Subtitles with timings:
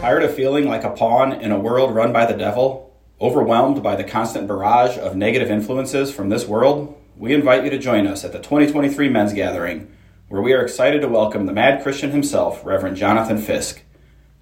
[0.00, 2.90] Tired of feeling like a pawn in a world run by the devil?
[3.20, 6.98] Overwhelmed by the constant barrage of negative influences from this world?
[7.18, 9.94] We invite you to join us at the 2023 Men's Gathering,
[10.28, 13.82] where we are excited to welcome the mad Christian himself, Reverend Jonathan Fisk.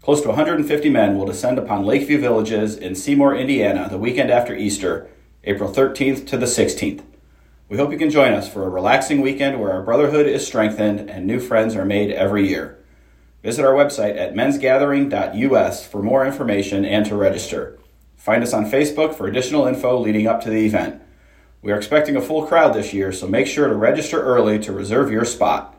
[0.01, 4.55] Close to 150 men will descend upon Lakeview Villages in Seymour, Indiana, the weekend after
[4.55, 5.11] Easter,
[5.43, 7.03] April 13th to the 16th.
[7.69, 11.11] We hope you can join us for a relaxing weekend where our brotherhood is strengthened
[11.11, 12.78] and new friends are made every year.
[13.43, 17.79] Visit our website at mensgathering.us for more information and to register.
[18.17, 21.01] Find us on Facebook for additional info leading up to the event.
[21.63, 24.73] We are expecting a full crowd this year, so make sure to register early to
[24.73, 25.77] reserve your spot.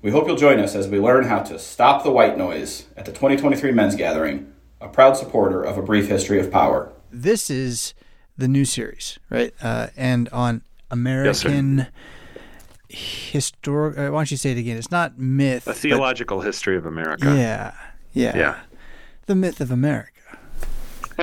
[0.00, 3.04] We hope you'll join us as we learn how to stop the white noise at
[3.04, 6.92] the 2023 Men's Gathering, a proud supporter of A Brief History of Power.
[7.10, 7.94] This is
[8.36, 9.54] the new series, right?
[9.62, 11.88] Uh, and on American yes,
[12.94, 13.98] historic.
[13.98, 14.76] Uh, why don't you say it again?
[14.76, 15.66] It's not myth.
[15.66, 17.26] A theological but, history of America.
[17.26, 17.74] Yeah,
[18.12, 18.60] yeah, yeah.
[19.26, 20.10] The myth of America.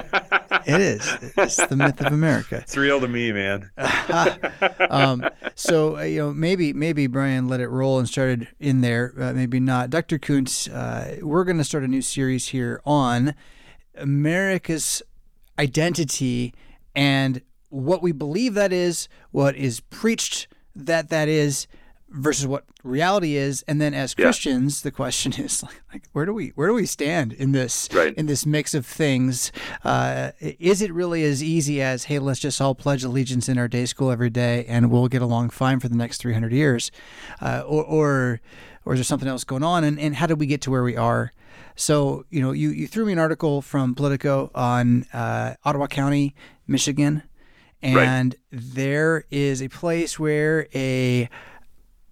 [0.66, 1.18] it is.
[1.38, 2.58] It's the myth of America.
[2.58, 3.72] It's real to me, man.
[4.90, 9.14] um, so uh, you know, maybe maybe Brian let it roll and started in there.
[9.20, 9.90] Uh, maybe not.
[9.90, 10.18] Dr.
[10.18, 13.36] Koontz, uh, we're going to start a new series here on
[13.96, 15.02] America's
[15.60, 16.54] identity
[16.96, 21.68] and what we believe that is, what is preached that that is,
[22.12, 23.64] versus what reality is.
[23.68, 24.90] And then as christians yeah.
[24.90, 28.14] the question is like, like, where do we where do we stand in this right.
[28.16, 29.52] in this mix of things?
[29.84, 33.68] Uh, is it really as easy as hey let's just all pledge allegiance in our
[33.68, 36.92] day school every day and we'll get along fine for the next 300 years?
[37.42, 38.42] Uh, or, or
[38.84, 39.84] or is there something else going on?
[39.84, 41.32] And, and how did we get to where we are?
[41.76, 46.36] So you know you, you threw me an article from politico on uh, ottawa county
[46.68, 47.24] michigan
[47.82, 48.36] and right.
[48.52, 51.30] there is a place where a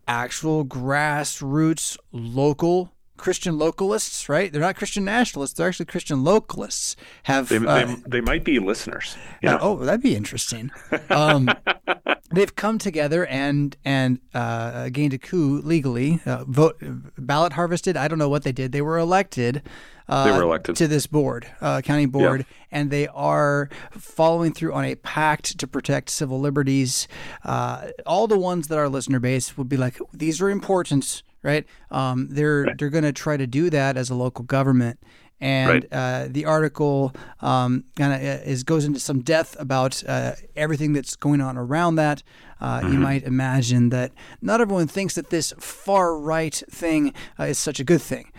[0.08, 4.52] actual grassroots local Christian localists, right?
[4.52, 6.96] They're not Christian nationalists; they're actually Christian localists.
[7.24, 7.58] Have they?
[7.58, 9.16] Uh, they, they, might be listeners.
[9.42, 9.56] Yeah.
[9.56, 10.72] Uh, oh, that'd be interesting.
[11.10, 11.50] Um,
[12.32, 16.22] they've come together and and uh, gained a coup legally.
[16.26, 16.78] Uh, vote
[17.18, 17.96] ballot harvested.
[17.98, 18.72] I don't know what they did.
[18.72, 19.62] They were elected
[20.10, 22.66] uh, they were elected to this board, uh, county board, yeah.
[22.72, 27.08] and they are following through on a pact to protect civil liberties.
[27.46, 31.66] Uh, all the ones that our listener base would be like, these are important, right?
[31.92, 32.78] Um, they're right.
[32.78, 35.00] they're going to try to do that as a local government.
[35.42, 35.88] And right.
[35.90, 40.92] Uh, the article um, kind of uh, is goes into some depth about uh, everything
[40.92, 42.24] that's going on around that.
[42.62, 42.92] Mm-hmm.
[42.92, 44.12] You might imagine that
[44.42, 48.34] not everyone thinks that this far right thing is such a good thing.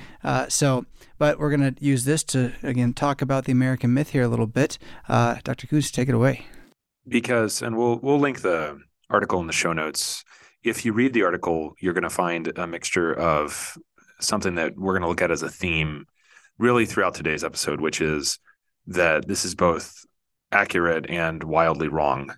[0.48, 0.84] so
[1.20, 4.28] but we're going to use this to, again, talk about the American myth here a
[4.28, 4.78] little bit.
[5.06, 5.66] Uh, Dr.
[5.66, 6.46] Koontz, take it away.
[7.06, 8.80] Because, and we'll, we'll link the
[9.10, 10.24] article in the show notes.
[10.62, 13.78] If you read the article, you're going to find a mixture of
[14.21, 16.04] something that we're going to look at as a theme
[16.59, 18.38] really throughout today's episode, which is
[18.87, 20.04] that this is both
[20.53, 22.34] accurate and wildly wrong,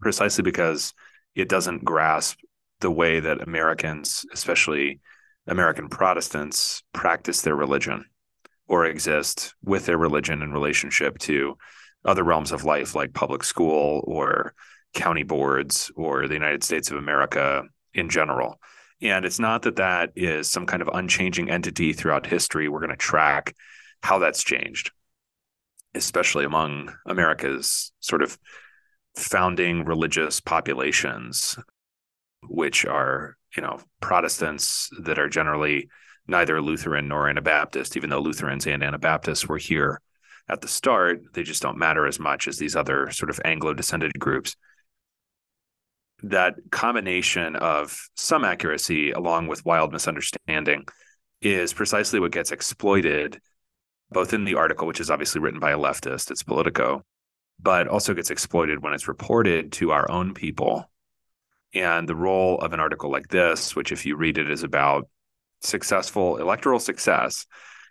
[0.00, 0.94] precisely because
[1.34, 2.38] it doesn't grasp
[2.80, 5.00] the way that Americans, especially
[5.46, 8.06] American Protestants practice their religion
[8.66, 11.56] or exist with their religion in relationship to
[12.04, 14.54] other realms of life like public school or
[14.94, 17.64] county boards or the United States of America
[17.94, 18.60] in general.
[19.00, 22.68] And it's not that that is some kind of unchanging entity throughout history.
[22.68, 23.54] We're going to track
[24.02, 24.92] how that's changed,
[25.94, 28.38] especially among America's sort of
[29.16, 31.58] founding religious populations,
[32.48, 35.88] which are you know Protestants that are generally
[36.26, 40.00] neither Lutheran nor Anabaptist, even though Lutherans and Anabaptists were here
[40.48, 43.74] at the start, they just don't matter as much as these other sort of Anglo
[43.74, 44.56] descended groups.
[46.22, 50.86] That combination of some accuracy along with wild misunderstanding
[51.40, 53.40] is precisely what gets exploited
[54.12, 57.02] both in the article, which is obviously written by a leftist, it's Politico,
[57.58, 60.90] but also gets exploited when it's reported to our own people.
[61.74, 65.08] And the role of an article like this, which, if you read it, is about
[65.60, 67.46] successful electoral success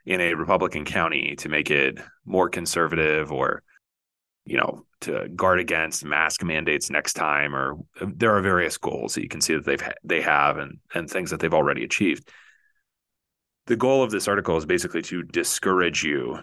[0.06, 3.64] in a Republican county to make it more conservative or,
[4.46, 9.16] you know, to guard against mask mandates next time, or uh, there are various goals
[9.16, 12.30] that you can see that they've they have and and things that they've already achieved.
[13.68, 16.40] The goal of this article is basically to discourage you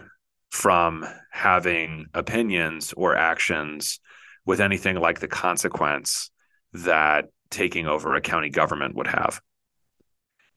[0.49, 3.99] from having opinions or actions
[4.45, 6.31] with anything like the consequence
[6.73, 9.41] that taking over a county government would have.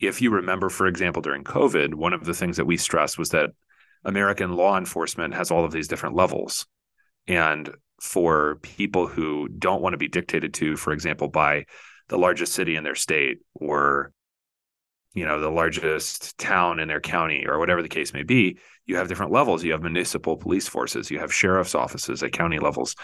[0.00, 3.30] If you remember, for example, during COVID, one of the things that we stressed was
[3.30, 3.50] that
[4.04, 6.66] American law enforcement has all of these different levels.
[7.26, 7.70] And
[8.00, 11.66] for people who don't want to be dictated to, for example, by
[12.08, 14.12] the largest city in their state or
[15.14, 18.96] you know, the largest town in their county or whatever the case may be, you
[18.96, 19.62] have different levels.
[19.62, 22.96] You have municipal police forces, you have sheriff's offices at county levels,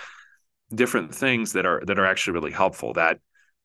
[0.75, 2.95] different things that are that are actually really helpful.
[2.95, 3.19] That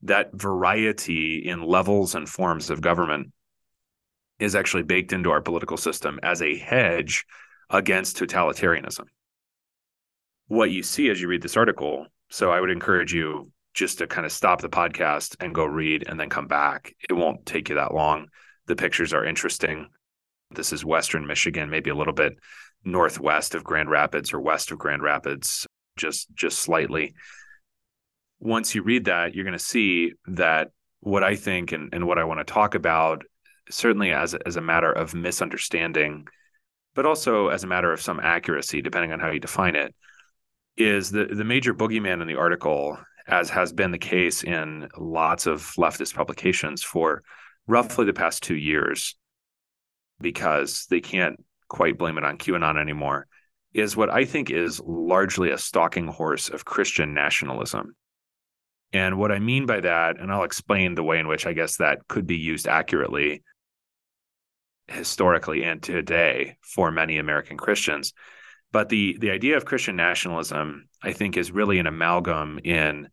[0.03, 3.31] that variety in levels and forms of government
[4.39, 7.25] is actually baked into our political system as a hedge
[7.69, 9.05] against totalitarianism.
[10.48, 14.07] What you see as you read this article, so I would encourage you just to
[14.07, 16.94] kind of stop the podcast and go read and then come back.
[17.10, 18.28] It won't take you that long.
[18.68, 19.88] The pictures are interesting.
[20.51, 22.34] This is Western Michigan, maybe a little bit
[22.84, 27.13] northwest of Grand Rapids or west of Grand Rapids, just just slightly.
[28.39, 32.19] Once you read that, you're going to see that what I think and, and what
[32.19, 33.24] I want to talk about,
[33.69, 36.28] certainly as as a matter of misunderstanding,
[36.94, 39.96] but also as a matter of some accuracy, depending on how you define it,
[40.78, 42.98] is the the major boogeyman in the article
[43.28, 47.24] as has been the case in lots of leftist publications for
[47.68, 49.16] roughly the past two years,
[50.20, 53.28] because they can't quite blame it on QAnon anymore,
[53.74, 57.96] is what I think is largely a stalking horse of Christian nationalism.
[58.92, 61.78] And what I mean by that, and I'll explain the way in which I guess
[61.78, 63.42] that could be used accurately
[64.88, 68.14] historically and today for many American Christians.
[68.74, 73.08] But the the idea of Christian nationalism, I think, is really an amalgam in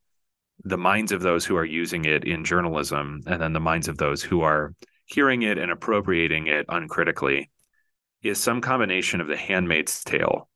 [0.65, 3.99] the minds of those who are using it in journalism and then the minds of
[3.99, 4.75] those who are
[5.07, 7.51] hearing it and appropriating it uncritically
[8.23, 10.49] is some combination of the handmaid's tale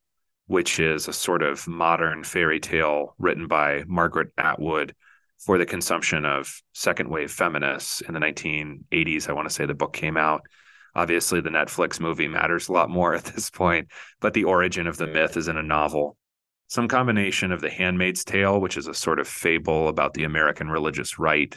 [0.46, 4.94] which is a sort of modern fairy tale written by margaret atwood
[5.38, 9.72] for the consumption of second wave feminists in the 1980s i want to say the
[9.72, 10.42] book came out
[10.94, 13.88] obviously the netflix movie matters a lot more at this point
[14.20, 16.16] but the origin of the myth is in a novel
[16.68, 20.68] some combination of the Handmaid's Tale, which is a sort of fable about the American
[20.68, 21.56] religious right,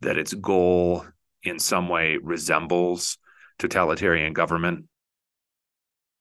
[0.00, 1.04] that its goal
[1.42, 3.16] in some way resembles
[3.58, 4.86] totalitarian government.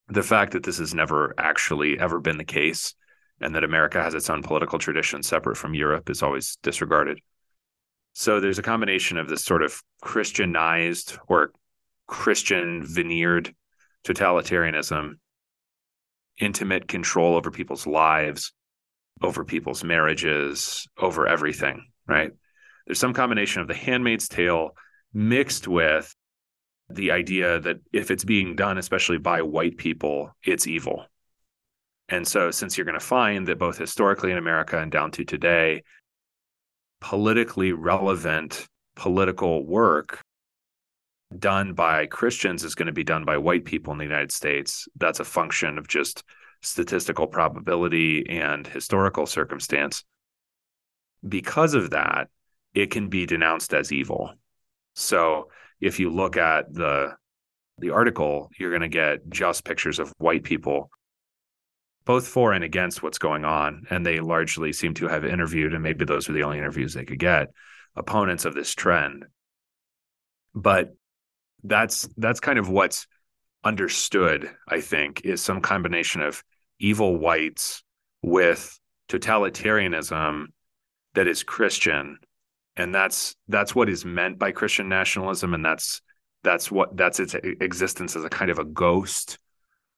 [0.08, 2.96] The fact that this has never actually ever been the case
[3.42, 7.20] and that America has its own political tradition separate from Europe is always disregarded.
[8.14, 11.52] So there's a combination of this sort of Christianized or
[12.10, 13.54] Christian veneered
[14.04, 15.14] totalitarianism
[16.40, 18.52] intimate control over people's lives,
[19.22, 22.32] over people's marriages, over everything, right?
[22.88, 24.72] There's some combination of the handmaid's tale
[25.14, 26.16] mixed with
[26.90, 31.06] the idea that if it's being done, especially by white people, it's evil.
[32.08, 35.26] And so, since you're going to find that both historically in America and down to
[35.26, 35.84] today,
[37.02, 38.66] politically relevant
[38.96, 40.24] political work
[41.38, 44.88] done by Christians is going to be done by white people in the United States.
[44.96, 46.24] That's a function of just
[46.62, 50.04] statistical probability and historical circumstance.
[51.28, 52.30] Because of that,
[52.74, 54.34] it can be denounced as evil.
[54.96, 55.50] So
[55.80, 57.16] if you look at the
[57.78, 60.90] the article, you're going to get just pictures of white people
[62.10, 65.84] both for and against what's going on and they largely seem to have interviewed and
[65.84, 67.50] maybe those were the only interviews they could get
[67.96, 69.26] opponents of this trend
[70.56, 70.96] but
[71.64, 73.08] that's that's kind of what's
[73.64, 76.44] understood i think is some combination of
[76.80, 77.84] evil whites
[78.22, 78.80] with
[79.10, 80.46] totalitarianism
[81.16, 82.18] that is christian.
[82.76, 85.54] And that's that's what is meant by christian nationalism.
[85.54, 86.02] And that's
[86.44, 89.40] that's what that's its existence as a kind of a ghost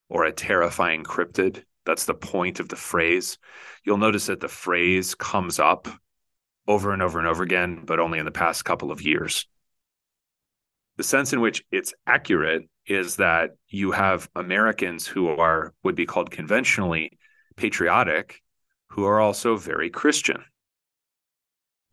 [0.09, 1.63] or a terrifying cryptid.
[1.85, 3.37] That's the point of the phrase.
[3.83, 5.87] You'll notice that the phrase comes up
[6.67, 9.47] over and over and over again but only in the past couple of years
[10.97, 16.05] the sense in which it's accurate is that you have Americans who are would be
[16.05, 17.17] called conventionally
[17.55, 18.41] patriotic
[18.91, 20.43] who are also very Christian.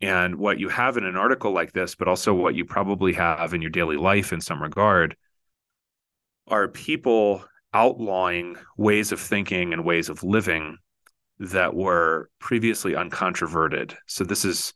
[0.01, 3.53] And what you have in an article like this, but also what you probably have
[3.53, 5.15] in your daily life in some regard,
[6.47, 10.77] are people outlawing ways of thinking and ways of living
[11.39, 13.95] that were previously uncontroverted.
[14.07, 14.73] So, this is,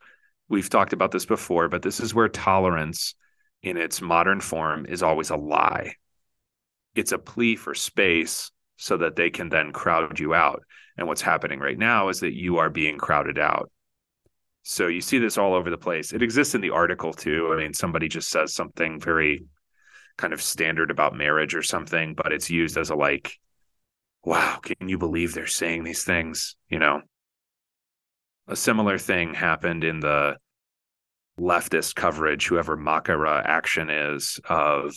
[0.47, 3.15] we've talked about this before, but this is where tolerance
[3.63, 5.95] in its modern form is always a lie.
[6.95, 10.61] It's a plea for space so that they can then crowd you out.
[10.97, 13.71] And what's happening right now is that you are being crowded out.
[14.63, 16.13] So you see this all over the place.
[16.13, 17.51] It exists in the article too.
[17.53, 19.45] I mean, somebody just says something very
[20.17, 23.39] kind of standard about marriage or something, but it's used as a like,
[24.23, 26.55] wow, can you believe they're saying these things?
[26.69, 27.01] You know,
[28.47, 30.37] a similar thing happened in the
[31.39, 34.95] leftist coverage, whoever Makara Action is, of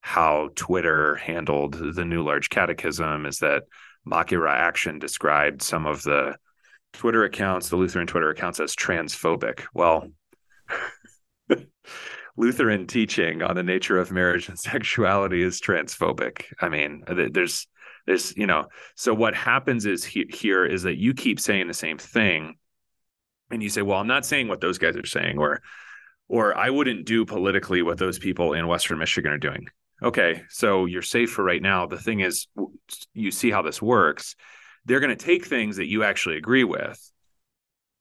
[0.00, 3.64] how Twitter handled the New Large Catechism is that
[4.06, 6.36] Makira Action described some of the
[6.92, 9.64] Twitter accounts, the Lutheran Twitter accounts, as transphobic.
[9.74, 10.08] Well,
[12.36, 16.44] Lutheran teaching on the nature of marriage and sexuality is transphobic.
[16.60, 17.66] I mean, there's
[18.06, 21.74] there's you know, so what happens is he, here is that you keep saying the
[21.74, 22.56] same thing,
[23.50, 25.62] and you say, well, I'm not saying what those guys are saying, or
[26.28, 29.66] or I wouldn't do politically what those people in Western Michigan are doing.
[30.02, 31.86] Okay, so you're safe for right now.
[31.86, 32.46] The thing is,
[33.14, 34.36] you see how this works.
[34.84, 37.12] They're going to take things that you actually agree with,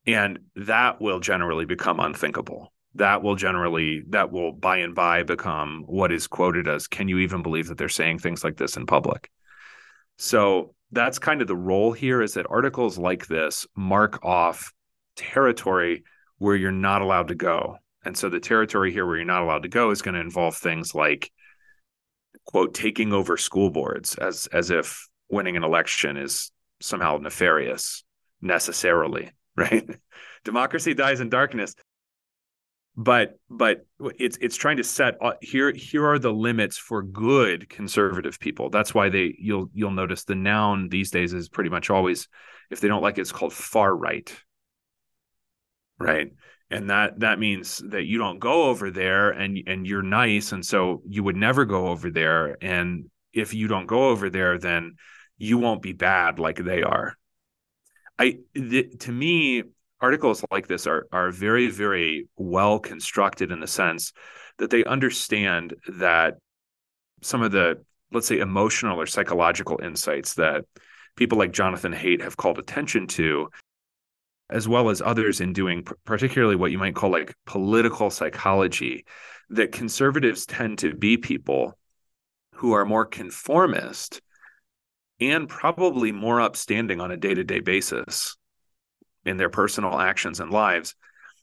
[0.06, 5.84] and that will generally become unthinkable that will generally that will by and by become
[5.88, 8.86] what is quoted as can you even believe that they're saying things like this in
[8.86, 9.30] public
[10.18, 14.74] so that's kind of the role here is that articles like this mark off
[15.18, 16.04] territory
[16.38, 17.78] where you're not allowed to go.
[18.06, 20.56] And so the territory here where you're not allowed to go is going to involve
[20.56, 21.32] things like
[22.46, 28.04] quote taking over school boards as as if winning an election is somehow nefarious
[28.42, 29.90] necessarily right?
[30.46, 31.74] Democracy dies in darkness.
[32.96, 33.86] But but
[34.18, 38.70] it's it's trying to set uh, here here are the limits for good conservative people.
[38.70, 42.28] That's why they you'll you'll notice the noun these days is pretty much always
[42.72, 44.36] if they don't like it, it's called far right
[46.00, 46.32] right.
[46.70, 50.52] And that that means that you don't go over there and and you're nice.
[50.52, 52.58] And so you would never go over there.
[52.62, 54.96] And if you don't go over there then
[55.38, 57.16] you won't be bad like they are.
[58.20, 59.64] I th- to me
[60.02, 64.14] articles like this are are very very well constructed in the sense
[64.58, 66.36] that they understand that
[67.22, 70.66] some of the let's say emotional or psychological insights that
[71.16, 73.50] people like Jonathan Haidt have called attention to
[74.50, 79.06] as well as others in doing particularly what you might call like political psychology
[79.50, 81.78] that conservatives tend to be people
[82.54, 84.22] who are more conformist
[85.20, 88.36] and probably more upstanding on a day-to-day basis
[89.26, 90.96] in their personal actions and lives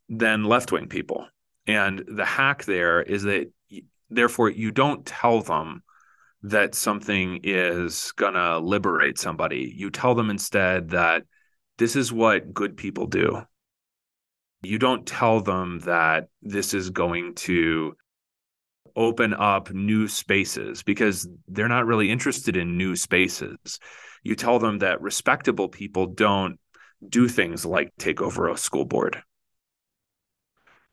[0.08, 1.26] than left wing people.
[1.66, 3.50] And the hack there is that,
[4.10, 5.82] therefore, you don't tell them
[6.42, 9.72] that something is going to liberate somebody.
[9.74, 11.24] You tell them instead that
[11.78, 13.42] this is what good people do.
[14.62, 17.96] You don't tell them that this is going to
[18.96, 23.78] open up new spaces because they're not really interested in new spaces.
[24.22, 26.58] You tell them that respectable people don't
[27.06, 29.22] do things like take over a school board.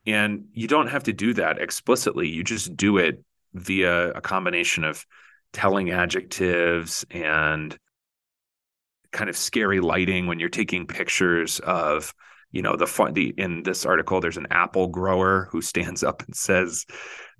[0.04, 2.28] And you don't have to do that explicitly.
[2.28, 3.22] You just do it
[3.54, 5.06] via a combination of
[5.52, 7.78] telling adjectives and
[9.12, 12.14] kind of scary lighting when you're taking pictures of
[12.50, 16.22] you know the fun the in this article there's an apple grower who stands up
[16.22, 16.84] and says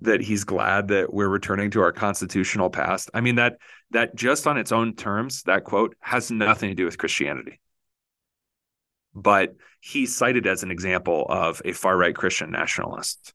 [0.01, 3.57] that he's glad that we're returning to our constitutional past i mean that
[3.91, 7.59] that just on its own terms that quote has nothing to do with christianity
[9.13, 13.33] but he's cited as an example of a far right Christian nationalist.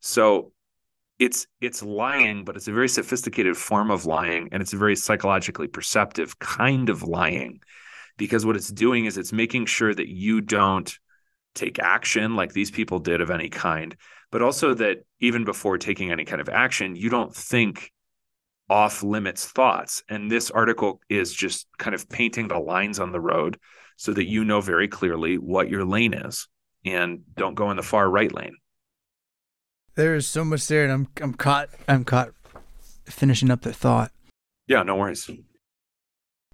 [0.00, 0.52] So
[1.20, 4.96] it's it's lying, but it's a very sophisticated form of lying, and it's a very
[4.96, 7.60] psychologically perceptive kind of lying,
[8.16, 10.98] because what it's doing is it's making sure that you don't
[11.54, 13.96] take action like these people did of any kind,
[14.32, 17.92] but also that even before taking any kind of action, you don't think
[18.70, 20.02] off limits thoughts.
[20.08, 23.58] And this article is just kind of painting the lines on the road
[23.96, 26.48] so that you know very clearly what your lane is
[26.86, 28.56] and don't go in the far right lane.
[30.00, 32.30] There is so much there, and I'm I'm caught I'm caught
[33.04, 34.12] finishing up the thought.
[34.66, 35.30] Yeah, no worries.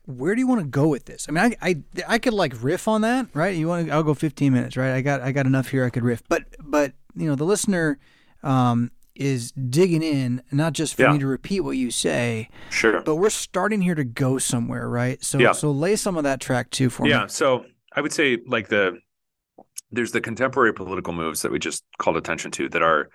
[0.04, 1.26] Where do you want to go with this?
[1.28, 3.54] I mean, I I, I could like riff on that, right?
[3.54, 3.86] You want?
[3.86, 4.94] To, I'll go 15 minutes, right?
[4.94, 5.84] I got I got enough here.
[5.84, 8.00] I could riff, but but you know the listener
[8.42, 11.12] um, is digging in, not just for yeah.
[11.12, 12.48] me to repeat what you say.
[12.70, 13.00] Sure.
[13.00, 15.22] But we're starting here to go somewhere, right?
[15.22, 15.52] So yeah.
[15.52, 17.20] so lay some of that track too for yeah, me.
[17.20, 17.26] Yeah.
[17.28, 18.98] So I would say like the
[19.92, 23.08] there's the contemporary political moves that we just called attention to that are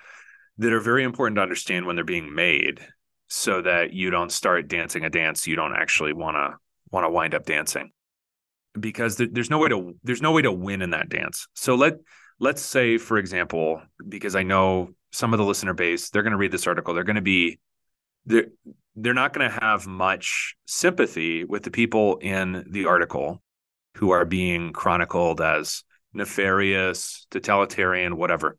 [0.61, 2.79] that are very important to understand when they're being made
[3.27, 6.57] so that you don't start dancing a dance you don't actually want to
[6.91, 7.91] want to wind up dancing
[8.79, 11.95] because there's no way to there's no way to win in that dance so let
[12.39, 16.37] let's say for example because i know some of the listener base, they're going to
[16.37, 16.93] read this article.
[16.93, 17.59] They're going to be
[18.25, 18.47] they're
[18.95, 23.41] they're not going to have much sympathy with the people in the article
[23.97, 28.57] who are being chronicled as nefarious, totalitarian, whatever.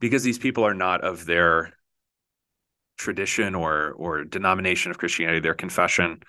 [0.00, 1.72] Because these people are not of their
[2.98, 6.20] tradition or or denomination of Christianity, their confession.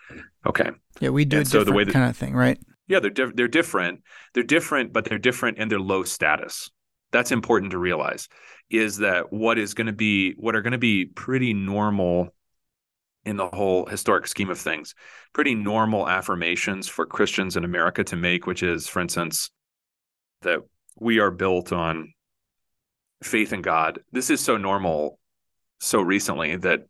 [0.46, 0.72] Okay.
[1.00, 2.60] Yeah, we do so the way that, kind of thing, right?
[2.88, 4.02] Yeah, they're di- they're different.
[4.34, 6.70] They're different, but they're different in their low status.
[7.12, 8.28] That's important to realize
[8.70, 12.34] is that what is going to be what are going to be pretty normal
[13.26, 14.94] in the whole historic scheme of things
[15.34, 19.50] pretty normal affirmations for christians in america to make which is for instance
[20.42, 20.60] that
[21.00, 22.14] we are built on
[23.24, 24.00] faith in God.
[24.12, 25.20] This is so normal
[25.80, 26.88] so recently that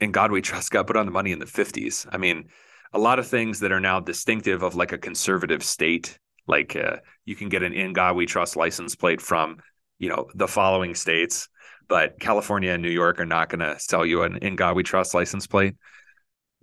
[0.00, 2.06] in God we trust got put on the money in the 50s.
[2.10, 2.48] I mean,
[2.92, 6.96] a lot of things that are now distinctive of like a conservative state, like uh,
[7.24, 9.58] you can get an in God we trust license plate from,
[9.98, 11.48] you know, the following states,
[11.88, 14.82] but California and New York are not going to sell you an in God we
[14.82, 15.76] trust license plate.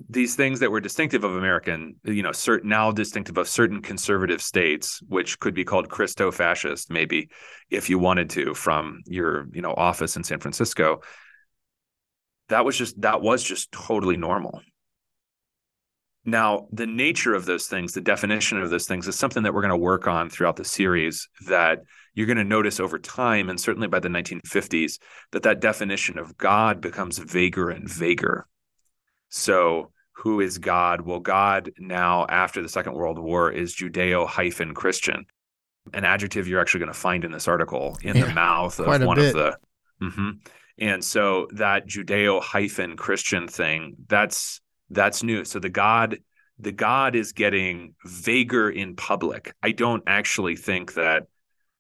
[0.10, 4.42] These things that were distinctive of American, you know, certain now distinctive of certain conservative
[4.42, 7.30] states, which could be called Christo-fascist, maybe,
[7.70, 11.01] if you wanted to, from your, you know, office in San Francisco
[12.50, 14.62] that was just that was just totally normal.
[16.25, 19.62] Now the nature of those things the definition of those things is something that we're
[19.62, 21.80] going to work on throughout the series that
[22.13, 25.00] you're going to notice over time and certainly by the 1950s
[25.32, 28.46] that that definition of god becomes vaguer and vaguer
[29.29, 34.74] so who is god well god now after the second world war is judeo hyphen
[34.74, 35.25] christian
[35.93, 38.88] an adjective you're actually going to find in this article in yeah, the mouth of
[38.88, 39.27] one bit.
[39.27, 39.57] of the
[40.01, 40.29] mm-hmm.
[40.79, 45.43] And so that Judeo hyphen Christian thing, that's that's new.
[45.43, 46.19] So the God
[46.60, 49.53] the God is getting vaguer in public.
[49.62, 51.24] I don't actually think that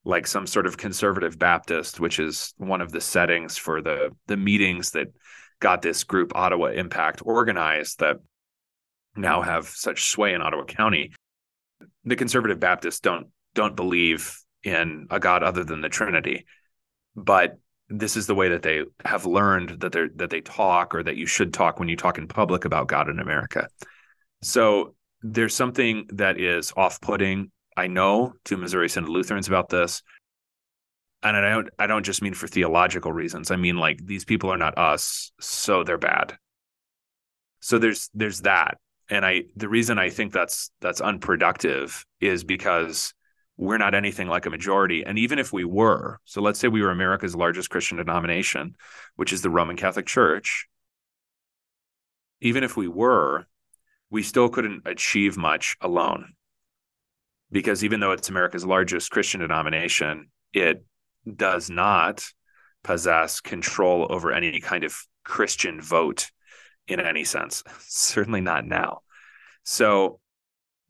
[0.03, 4.37] like some sort of conservative Baptist, which is one of the settings for the the
[4.37, 5.07] meetings that
[5.59, 8.17] got this group Ottawa Impact organized that
[9.15, 11.13] now have such sway in Ottawa County.
[12.05, 16.45] The conservative Baptists don't don't believe in a God other than the Trinity.
[17.15, 17.57] But
[17.89, 21.15] this is the way that they have learned that they that they talk or that
[21.15, 23.67] you should talk when you talk in public about God in America.
[24.41, 27.51] So there's something that is off-putting.
[27.75, 30.03] I know to Missouri Synod Lutherans about this,
[31.35, 33.51] and I don't I don't just mean for theological reasons.
[33.51, 36.37] I mean like these people are not us, so they're bad.
[37.59, 38.77] So there's there's that,
[39.09, 43.13] and I the reason I think that's that's unproductive is because
[43.57, 45.03] we're not anything like a majority.
[45.03, 48.75] And even if we were, so let's say we were America's largest Christian denomination,
[49.15, 50.67] which is the Roman Catholic Church,
[52.39, 53.47] even if we were,
[54.11, 56.33] we still couldn't achieve much alone.
[57.51, 60.85] Because even though it's America's largest Christian denomination, it
[61.35, 62.25] does not
[62.83, 66.31] possess control over any kind of Christian vote
[66.87, 69.01] in any sense, certainly not now.
[69.63, 70.19] So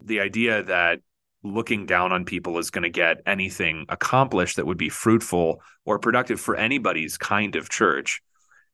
[0.04, 1.00] the idea that
[1.44, 6.00] looking down on people is going to get anything accomplished that would be fruitful or
[6.00, 8.22] productive for anybody's kind of church,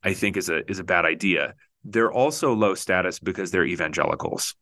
[0.04, 1.54] I think is a is a bad idea.
[1.86, 4.56] They're also low status because they're evangelicals.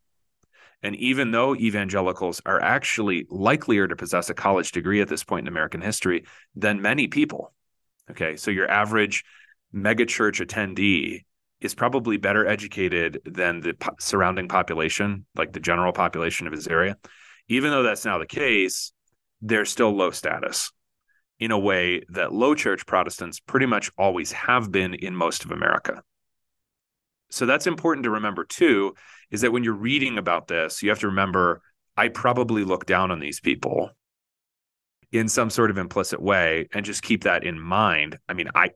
[0.83, 5.45] And even though evangelicals are actually likelier to possess a college degree at this point
[5.45, 7.53] in American history than many people,
[8.09, 9.23] okay, so your average
[9.73, 11.25] megachurch attendee
[11.59, 16.67] is probably better educated than the po- surrounding population, like the general population of his
[16.67, 16.97] area
[17.51, 18.93] even though that's now the case,
[19.41, 20.71] they're still low status
[21.37, 25.51] in a way that low church Protestants pretty much always have been in most of
[25.51, 26.01] America.
[27.31, 28.95] So that's important to remember too,
[29.31, 31.61] is that when you're reading about this, you have to remember
[31.97, 33.91] I probably look down on these people
[35.11, 38.17] in some sort of implicit way and just keep that in mind.
[38.29, 38.71] I mean, I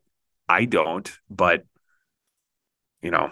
[0.48, 1.64] I don't, but
[3.02, 3.32] you know,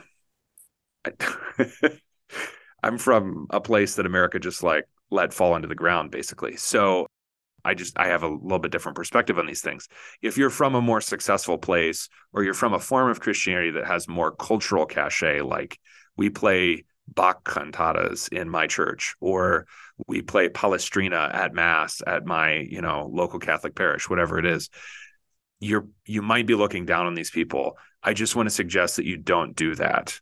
[1.06, 1.12] I,
[2.84, 6.58] I'm from a place that America just like let fall into the ground, basically.
[6.58, 7.08] So
[7.66, 9.88] I just I have a little bit different perspective on these things.
[10.22, 13.88] If you're from a more successful place or you're from a form of Christianity that
[13.88, 15.80] has more cultural cachet, like
[16.18, 19.66] we play Bach cantatas in my church, or
[20.08, 24.70] we play Palestrina at mass at my, you know, local Catholic parish, whatever it is,
[25.60, 27.78] you're you might be looking down on these people.
[28.02, 30.20] I just want to suggest that you don't do that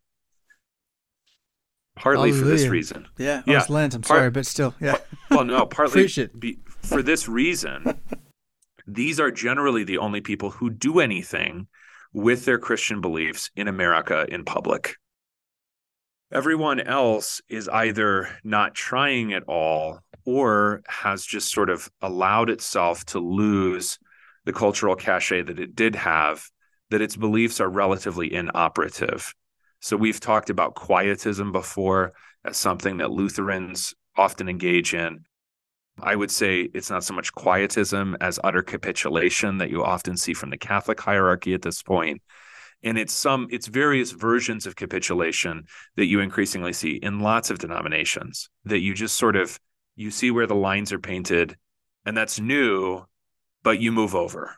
[1.95, 2.43] partly Hallelujah.
[2.43, 3.07] for this reason.
[3.17, 3.65] Yeah, yeah.
[3.69, 3.93] Lent.
[3.93, 4.97] I'm Part, sorry, but still, yeah.
[5.29, 6.07] Well, no, partly
[6.39, 7.99] be, for this reason.
[8.87, 11.67] these are generally the only people who do anything
[12.13, 14.95] with their Christian beliefs in America in public.
[16.31, 23.05] Everyone else is either not trying at all or has just sort of allowed itself
[23.05, 23.99] to lose
[24.45, 26.45] the cultural cachet that it did have,
[26.89, 29.33] that its beliefs are relatively inoperative
[29.81, 32.13] so we've talked about quietism before
[32.45, 35.25] as something that Lutherans often engage in.
[36.03, 40.33] I would say it's not so much quietism as utter capitulation that you often see
[40.33, 42.21] from the Catholic hierarchy at this point.
[42.83, 47.59] And it's some it's various versions of capitulation that you increasingly see in lots of
[47.59, 49.59] denominations that you just sort of
[49.95, 51.55] you see where the lines are painted
[52.05, 53.05] and that's new,
[53.61, 54.55] but you move over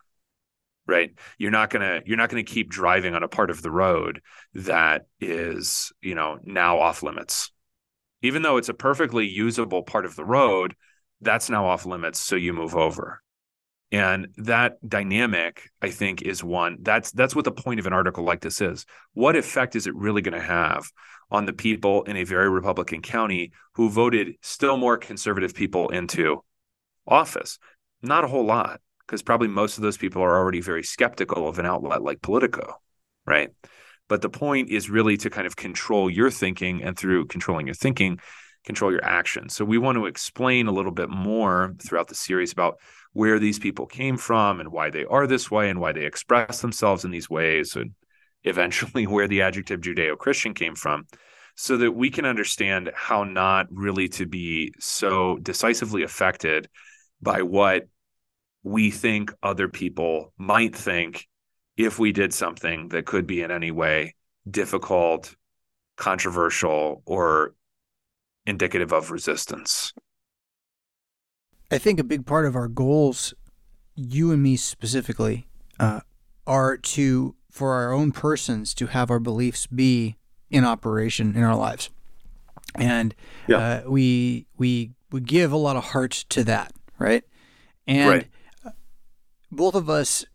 [0.86, 3.72] right you're not going to you're not to keep driving on a part of the
[3.72, 4.22] road
[4.54, 7.52] that is you know now off limits
[8.22, 10.76] even though it's a perfectly usable part of the road
[11.24, 13.22] that's now off limits so you move over
[13.92, 18.24] And that dynamic, I think, is one that's that's what the point of an article
[18.24, 18.88] like this is.
[19.14, 20.90] What effect is it really going to have
[21.30, 26.44] on the people in a very Republican county who voted still more conservative people into
[27.06, 27.60] office?
[28.02, 31.60] Not a whole lot, because probably most of those people are already very skeptical of
[31.60, 32.82] an outlet like Politico,
[33.28, 33.52] right?
[34.10, 37.76] But the point is really to kind of control your thinking and through controlling your
[37.76, 38.20] thinking,
[38.64, 39.56] control your actions.
[39.56, 42.80] So we want to explain a little bit more throughout the series about
[43.14, 46.62] where these people came from and why they are this way and why they express
[46.62, 47.92] themselves in these ways and
[48.44, 51.06] eventually where the adjective judeo-christian came from
[51.56, 56.68] so that we can understand how not really to be so decisively affected
[57.22, 57.84] by what
[58.64, 61.28] we think other people might think
[61.78, 64.16] if we did something that could be in any way
[64.50, 65.36] difficult
[65.96, 67.54] controversial or
[68.46, 69.94] indicative of resistance
[71.74, 73.34] I think a big part of our goals,
[73.96, 75.48] you and me specifically,
[75.80, 76.02] uh,
[76.46, 80.18] are to for our own persons to have our beliefs be
[80.52, 81.90] in operation in our lives,
[82.76, 83.16] and
[83.48, 83.58] yeah.
[83.58, 87.24] uh, we we we give a lot of heart to that, right?
[87.88, 88.28] And right.
[89.52, 90.26] both of us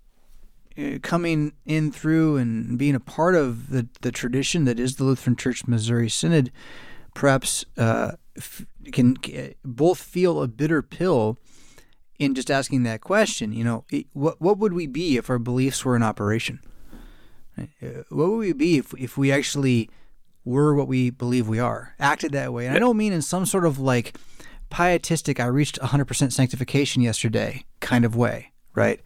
[0.76, 5.04] uh, coming in through and being a part of the the tradition that is the
[5.04, 6.50] Lutheran Church Missouri Synod,
[7.18, 7.64] perhaps.
[7.76, 8.12] Uh,
[8.92, 9.16] can
[9.64, 11.36] both feel a bitter pill
[12.18, 13.52] in just asking that question.
[13.52, 16.60] You know, what what would we be if our beliefs were in operation?
[17.58, 17.64] Uh,
[18.08, 19.90] what would we be if if we actually
[20.44, 22.66] were what we believe we are, acted that way?
[22.66, 24.16] And I don't mean in some sort of like
[24.70, 29.00] pietistic, I reached 100% sanctification yesterday kind of way, right?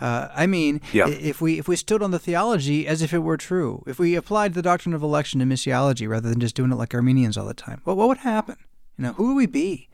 [0.00, 1.08] Uh, I mean, yeah.
[1.08, 4.14] if we if we stood on the theology as if it were true, if we
[4.14, 7.46] applied the doctrine of election to missiology rather than just doing it like Arminians all
[7.46, 8.56] the time, well, what would happen?
[8.98, 9.88] You know, who would we be?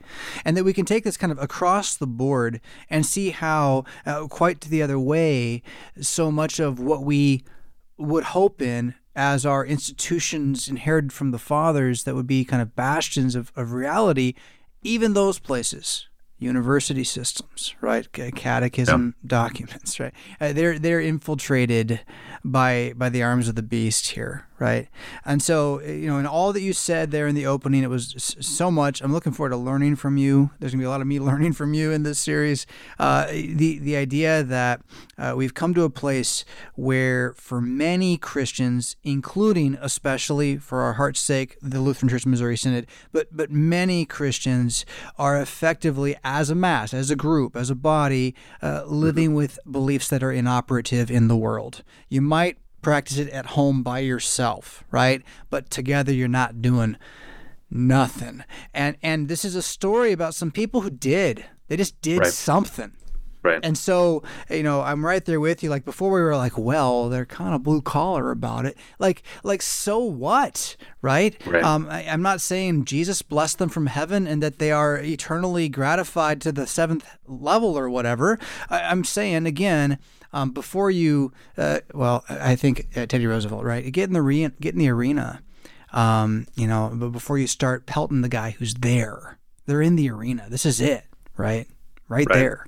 [0.45, 4.27] And that we can take this kind of across the board and see how, uh,
[4.27, 5.61] quite the other way,
[5.99, 7.43] so much of what we
[7.97, 12.75] would hope in as our institutions inherited from the fathers that would be kind of
[12.75, 14.33] bastions of, of reality,
[14.83, 16.07] even those places
[16.43, 18.11] university systems, right?
[18.11, 20.13] Catechism documents, right?
[20.39, 22.01] Uh, they're they're infiltrated
[22.43, 24.89] by by the arms of the beast here, right?
[25.25, 28.35] And so, you know, in all that you said there in the opening, it was
[28.39, 29.01] so much.
[29.01, 30.51] I'm looking forward to learning from you.
[30.59, 32.65] There's gonna be a lot of me learning from you in this series.
[32.99, 34.81] Uh, the the idea that
[35.17, 36.43] uh, we've come to a place
[36.75, 42.87] where, for many Christians, including especially for our heart's sake, the Lutheran Church Missouri Synod,
[43.11, 44.85] but but many Christians
[45.17, 49.35] are effectively as a mass, as a group, as a body, uh, living mm-hmm.
[49.35, 51.83] with beliefs that are inoperative in the world.
[52.09, 55.21] You might practice it at home by yourself, right?
[55.51, 56.97] But together you're not doing
[57.69, 58.43] nothing.
[58.73, 61.45] And and this is a story about some people who did.
[61.67, 62.33] They just did right.
[62.33, 62.93] something.
[63.43, 63.59] Right.
[63.61, 65.69] And so, you know, I'm right there with you.
[65.69, 68.77] Like before we were like, well, they're kind of blue collar about it.
[68.99, 70.77] Like, like, so what?
[71.01, 71.35] Right.
[71.45, 71.63] right.
[71.63, 75.67] Um, I, am not saying Jesus blessed them from heaven and that they are eternally
[75.67, 78.39] gratified to the seventh level or whatever.
[78.69, 79.99] I, I'm saying again,
[80.31, 83.91] um, before you, uh, well, I think uh, Teddy Roosevelt, right?
[83.91, 85.43] Get in the re- get in the arena,
[85.91, 90.09] um, you know, but before you start pelting the guy who's there, they're in the
[90.09, 90.47] arena.
[90.49, 91.05] This is it,
[91.37, 91.67] right?
[92.09, 92.35] Right, right.
[92.35, 92.65] there.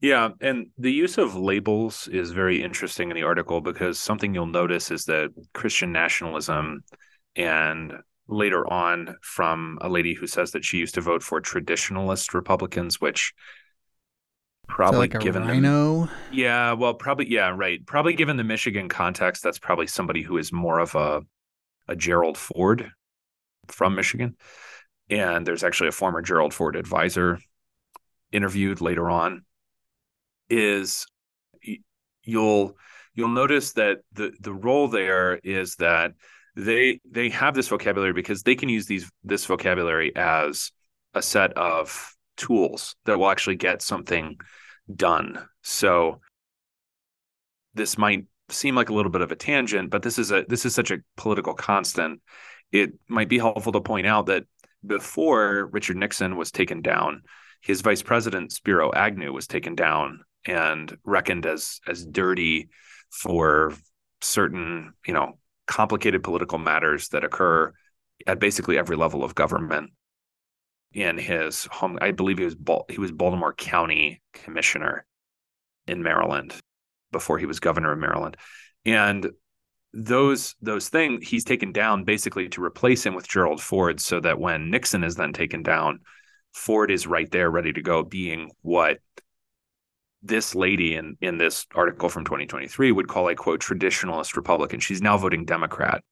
[0.00, 4.46] Yeah, and the use of labels is very interesting in the article because something you'll
[4.46, 6.84] notice is that Christian nationalism
[7.34, 7.94] and
[8.28, 13.00] later on from a lady who says that she used to vote for traditionalist Republicans,
[13.00, 13.32] which
[14.68, 16.04] probably like given rhino.
[16.04, 17.84] The, yeah, well, probably yeah, right.
[17.84, 21.22] Probably given the Michigan context, that's probably somebody who is more of a
[21.88, 22.92] a Gerald Ford
[23.66, 24.36] from Michigan,
[25.10, 27.40] and there's actually a former Gerald Ford advisor
[28.30, 29.44] interviewed later on.
[30.50, 31.06] Is
[32.22, 32.76] you'll
[33.14, 36.12] you'll notice that the the role there is that
[36.56, 40.70] they they have this vocabulary because they can use these this vocabulary as
[41.14, 44.36] a set of tools that will actually get something
[44.94, 45.46] done.
[45.62, 46.20] So
[47.74, 50.64] this might seem like a little bit of a tangent, but this is a this
[50.64, 52.20] is such a political constant.
[52.72, 54.44] It might be helpful to point out that
[54.86, 57.22] before Richard Nixon was taken down,
[57.62, 62.68] his vice president Spiro Agnew was taken down and reckoned as as dirty
[63.10, 63.74] for
[64.20, 67.72] certain, you know, complicated political matters that occur
[68.26, 69.90] at basically every level of government
[70.92, 71.98] in his home.
[72.00, 72.56] I believe he was
[72.88, 75.06] he was Baltimore County Commissioner
[75.86, 76.54] in Maryland
[77.12, 78.36] before he was governor of Maryland,
[78.84, 79.30] and
[79.92, 84.40] those those things he's taken down basically to replace him with Gerald Ford, so that
[84.40, 86.00] when Nixon is then taken down,
[86.52, 88.98] Ford is right there ready to go, being what
[90.28, 94.80] this lady in in this article from 2023 would call a quote traditionalist Republican.
[94.80, 96.02] She's now voting Democrat.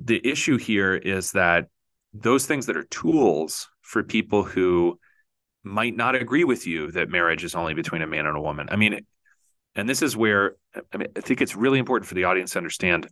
[0.00, 1.68] The issue here is that
[2.12, 4.98] those things that are tools for people who
[5.62, 8.68] might not agree with you that marriage is only between a man and a woman.
[8.70, 9.06] I mean,
[9.74, 10.56] and this is where
[10.92, 13.08] I mean I think it's really important for the audience to understand,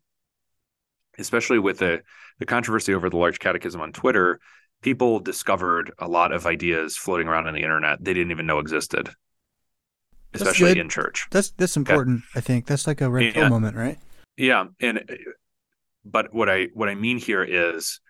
[1.18, 2.02] especially with the
[2.38, 4.40] the controversy over the large catechism on Twitter,
[4.82, 8.58] people discovered a lot of ideas floating around on the internet they didn't even know
[8.58, 9.10] existed
[10.34, 11.26] especially in church.
[11.30, 12.18] That's that's important.
[12.18, 12.38] Okay.
[12.38, 13.98] I think that's like a red pill moment, right?
[14.36, 15.04] Yeah, and
[16.04, 18.00] but what I what I mean here is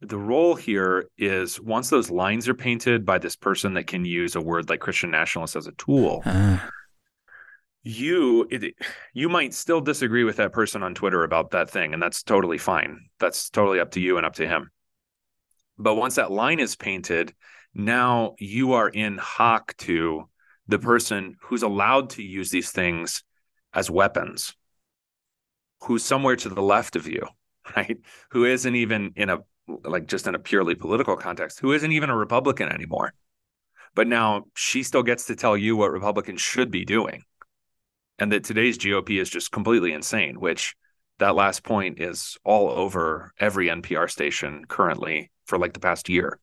[0.00, 4.34] the role here is once those lines are painted by this person that can use
[4.34, 6.22] a word like Christian nationalist as a tool.
[6.24, 6.58] Uh.
[7.84, 8.74] You it,
[9.12, 12.58] you might still disagree with that person on Twitter about that thing, and that's totally
[12.58, 13.06] fine.
[13.18, 14.70] That's totally up to you and up to him.
[15.78, 17.34] But once that line is painted,
[17.74, 20.28] now you are in hock to
[20.66, 23.22] the person who's allowed to use these things
[23.74, 24.54] as weapons,
[25.82, 27.26] who's somewhere to the left of you,
[27.76, 27.98] right?
[28.30, 29.38] Who isn't even in a
[29.84, 33.14] like just in a purely political context, who isn't even a Republican anymore.
[33.94, 37.22] But now she still gets to tell you what Republicans should be doing.
[38.18, 40.74] And that today's GOP is just completely insane, which
[41.18, 46.38] that last point is all over every NPR station currently for like the past year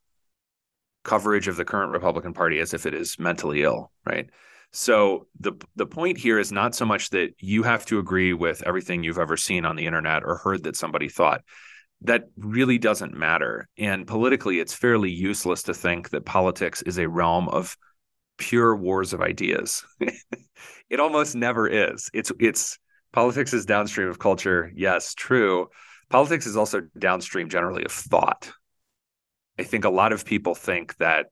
[1.02, 4.28] coverage of the current Republican Party as if it is mentally ill, right?
[4.72, 8.62] So the the point here is not so much that you have to agree with
[8.64, 11.42] everything you've ever seen on the internet or heard that somebody thought.
[12.02, 13.68] That really doesn't matter.
[13.76, 17.76] And politically, it's fairly useless to think that politics is a realm of
[18.38, 19.84] pure wars of ideas.
[20.88, 22.08] it almost never is.
[22.14, 22.78] It's it's
[23.12, 24.70] politics is downstream of culture.
[24.74, 25.68] Yes, true.
[26.10, 28.50] Politics is also downstream generally of thought.
[29.60, 31.26] I think a lot of people think that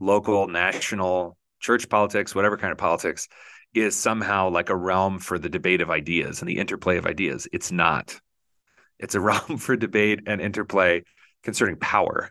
[0.00, 3.26] local, national, church politics, whatever kind of politics,
[3.72, 7.48] is somehow like a realm for the debate of ideas and the interplay of ideas.
[7.54, 8.20] It's not.
[8.98, 11.04] It's a realm for debate and interplay
[11.42, 12.30] concerning power,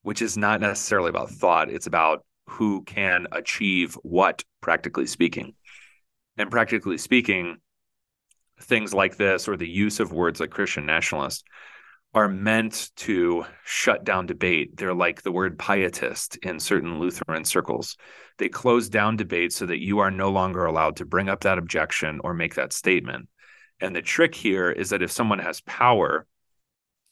[0.00, 1.68] which is not necessarily about thought.
[1.68, 5.56] It's about who can achieve what, practically speaking.
[6.38, 7.58] And practically speaking,
[8.62, 11.44] things like this or the use of words like Christian nationalist
[12.14, 14.76] are meant to shut down debate.
[14.76, 17.96] They're like the word pietist in certain Lutheran circles.
[18.38, 21.58] They close down debate so that you are no longer allowed to bring up that
[21.58, 23.28] objection or make that statement.
[23.80, 26.26] And the trick here is that if someone has power,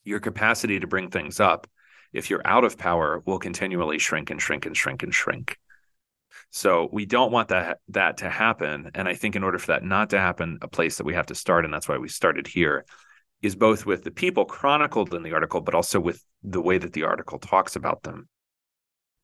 [0.05, 1.67] your capacity to bring things up,
[2.13, 5.57] if you're out of power, will continually shrink and shrink and shrink and shrink.
[6.51, 8.91] So we don't want that that to happen.
[8.93, 11.25] And I think in order for that not to happen, a place that we have
[11.27, 12.85] to start, and that's why we started here,
[13.43, 16.93] is both with the people chronicled in the article, but also with the way that
[16.93, 18.27] the article talks about them.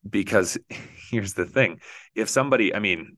[0.07, 0.57] Because
[1.09, 1.79] here's the thing
[2.13, 3.17] if somebody, I mean,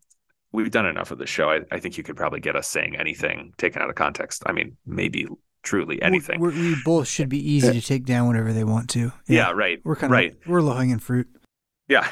[0.51, 1.49] we've done enough of the show.
[1.49, 4.43] I, I, think you could probably get us saying anything taken out of context.
[4.45, 5.27] I mean, maybe
[5.63, 6.39] truly anything.
[6.39, 9.11] We're, we both should be easy to take down whenever they want to.
[9.27, 9.79] Yeah, yeah right.
[9.83, 10.35] We're kind of right.
[10.45, 11.27] We're low hanging fruit.
[11.87, 12.07] Yeah.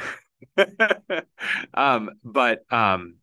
[1.73, 3.17] um, but um,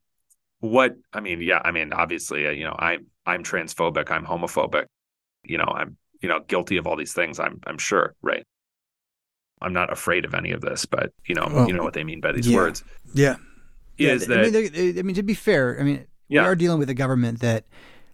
[0.60, 4.86] what I mean, yeah, I mean, obviously, uh, you know, I'm I'm transphobic, I'm homophobic
[5.48, 7.38] you know, I'm, you know, guilty of all these things.
[7.38, 8.14] I'm, I'm sure.
[8.22, 8.44] Right.
[9.62, 12.04] I'm not afraid of any of this, but you know, well, you know what they
[12.04, 12.56] mean by these yeah.
[12.56, 12.84] words.
[13.14, 13.36] Yeah.
[13.98, 16.42] Is yeah, that, I mean, I mean, to be fair, I mean, yeah.
[16.42, 17.64] we are dealing with a government that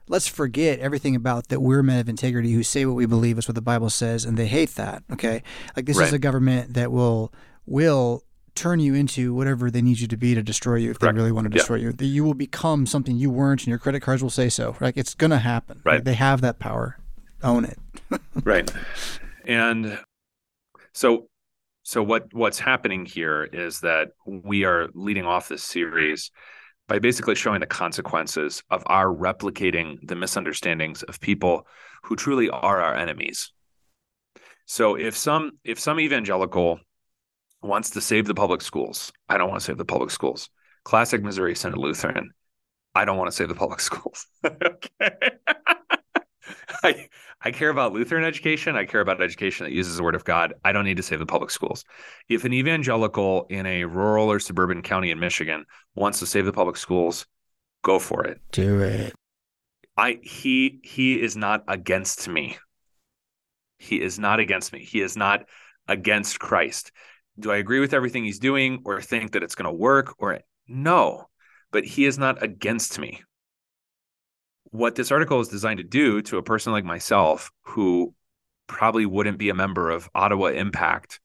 [0.08, 3.48] let's forget everything about that we're men of integrity who say what we believe is
[3.48, 5.02] what the Bible says and they hate that.
[5.12, 5.42] Okay.
[5.74, 6.06] Like this right.
[6.06, 7.32] is a government that will,
[7.66, 8.22] will
[8.54, 11.14] turn you into whatever they need you to be to destroy you if Correct.
[11.14, 11.90] they really want to destroy yeah.
[11.98, 12.06] you.
[12.06, 14.76] You will become something you weren't and your credit cards will say so.
[14.80, 15.80] Like it's going to happen.
[15.84, 15.94] Right.
[15.94, 16.98] Like, they have that power
[17.42, 17.78] own it.
[18.44, 18.70] right.
[19.46, 19.98] And
[20.92, 21.28] so
[21.82, 26.30] so what what's happening here is that we are leading off this series
[26.88, 31.66] by basically showing the consequences of our replicating the misunderstandings of people
[32.04, 33.52] who truly are our enemies.
[34.66, 36.80] So if some if some evangelical
[37.62, 40.50] wants to save the public schools, I don't want to save the public schools.
[40.84, 42.32] Classic Missouri Synod Lutheran,
[42.94, 44.26] I don't want to save the public schools.
[44.44, 45.16] okay.
[46.82, 47.08] I,
[47.40, 48.76] I care about Lutheran education.
[48.76, 50.54] I care about education that uses the word of God.
[50.64, 51.84] I don't need to save the public schools.
[52.28, 56.52] If an evangelical in a rural or suburban county in Michigan wants to save the
[56.52, 57.26] public schools,
[57.82, 58.40] go for it.
[58.52, 59.14] Do it.
[59.96, 62.58] I he he is not against me.
[63.78, 64.84] He is not against me.
[64.84, 65.44] He is not
[65.88, 66.92] against Christ.
[67.38, 70.40] Do I agree with everything he's doing or think that it's going to work or
[70.68, 71.28] no,
[71.72, 73.22] but he is not against me
[74.72, 78.14] what this article is designed to do to a person like myself who
[78.66, 81.20] probably wouldn't be a member of Ottawa Impact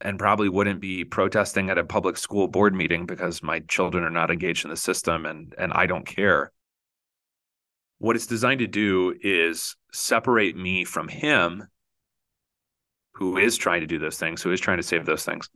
[0.00, 4.10] and probably wouldn't be protesting at a public school board meeting because my children are
[4.10, 6.52] not engaged in the system and and I don't care.
[7.98, 11.66] What it's designed to do is separate me from him
[13.14, 15.48] who is trying to do those things, who is trying to save those things.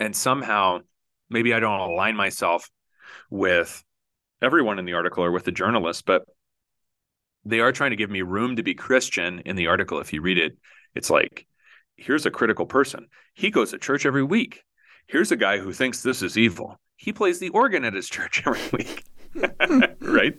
[0.00, 0.80] And somehow
[1.30, 2.68] maybe I don't align myself
[3.30, 3.84] with
[4.42, 6.24] everyone in the article or with the journalist, but
[7.44, 10.00] they are trying to give me room to be Christian in the article.
[10.00, 10.56] If you read it,
[10.94, 11.46] it's like
[11.96, 13.06] here's a critical person.
[13.34, 14.62] He goes to church every week.
[15.06, 16.78] Here's a guy who thinks this is evil.
[16.96, 19.04] He plays the organ at his church every week.
[20.00, 20.34] right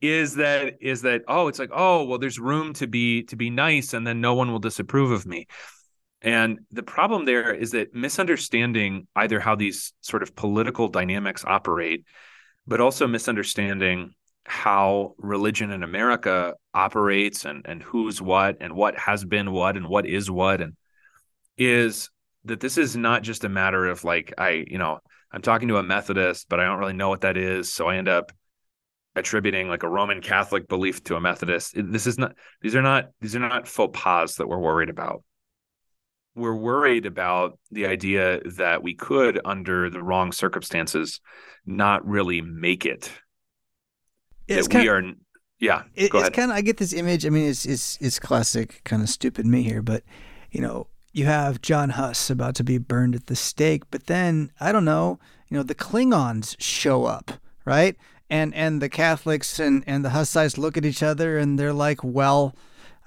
[0.00, 3.50] is that is that oh it's like oh well there's room to be to be
[3.50, 5.48] nice and then no one will disapprove of me
[6.22, 12.04] and the problem there is that misunderstanding either how these sort of political dynamics operate
[12.66, 14.12] but also misunderstanding
[14.44, 19.88] how religion in America operates and and who's what and what has been what and
[19.88, 20.76] what is what and
[21.58, 22.10] is
[22.44, 25.00] that this is not just a matter of like I, you know,
[25.32, 27.96] I'm talking to a Methodist, but I don't really know what that is, so I
[27.96, 28.32] end up
[29.14, 31.74] attributing like a Roman Catholic belief to a Methodist.
[31.76, 35.22] This is not these are not these are not faux pas that we're worried about.
[36.36, 41.20] We're worried about the idea that we could, under the wrong circumstances,
[41.64, 43.10] not really make it.
[44.46, 45.12] It's that kind we of, are
[45.58, 45.82] yeah.
[45.94, 47.26] it- it's kind of I get this image.
[47.26, 50.02] I mean, it's it's it's classic kind of stupid me here, but
[50.50, 54.52] you know, you have John Huss about to be burned at the stake, but then
[54.60, 55.18] I don't know,
[55.48, 57.32] you know, the Klingons show up,
[57.64, 57.96] right?
[58.28, 62.04] And and the Catholics and and the Hussites look at each other and they're like,
[62.04, 62.54] well.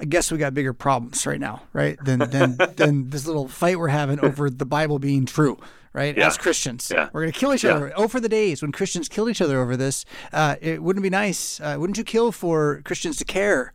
[0.01, 1.97] I guess we got bigger problems right now, right?
[2.03, 5.57] Than than than this little fight we're having over the Bible being true,
[5.93, 6.15] right?
[6.17, 6.27] Yeah.
[6.27, 7.09] As Christians, Yeah.
[7.11, 7.75] we're gonna kill each Yeah.
[7.75, 7.91] other.
[7.95, 10.05] Oh, for the days when Christians killed each other over this.
[10.31, 11.59] Uh, it wouldn't be nice.
[11.59, 13.73] Uh, wouldn't you kill for Christians to care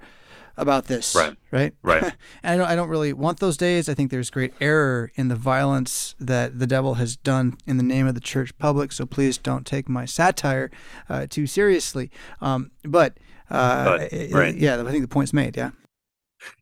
[0.57, 1.15] about this?
[1.15, 1.37] Right.
[1.51, 1.75] Right.
[1.83, 2.03] Right.
[2.43, 3.89] and I don't, I don't really want those days.
[3.91, 7.83] I think there's great error in the violence that the devil has done in the
[7.83, 8.93] name of the church public.
[8.93, 10.71] So please don't take my satire
[11.11, 12.11] uh, too seriously.
[12.41, 13.19] Um, but,
[13.51, 14.55] uh, But, right.
[14.55, 15.57] yeah, I think the point's made.
[15.57, 15.71] Yeah.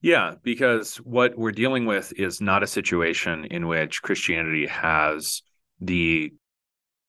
[0.01, 5.43] Yeah, because what we're dealing with is not a situation in which Christianity has
[5.81, 6.33] the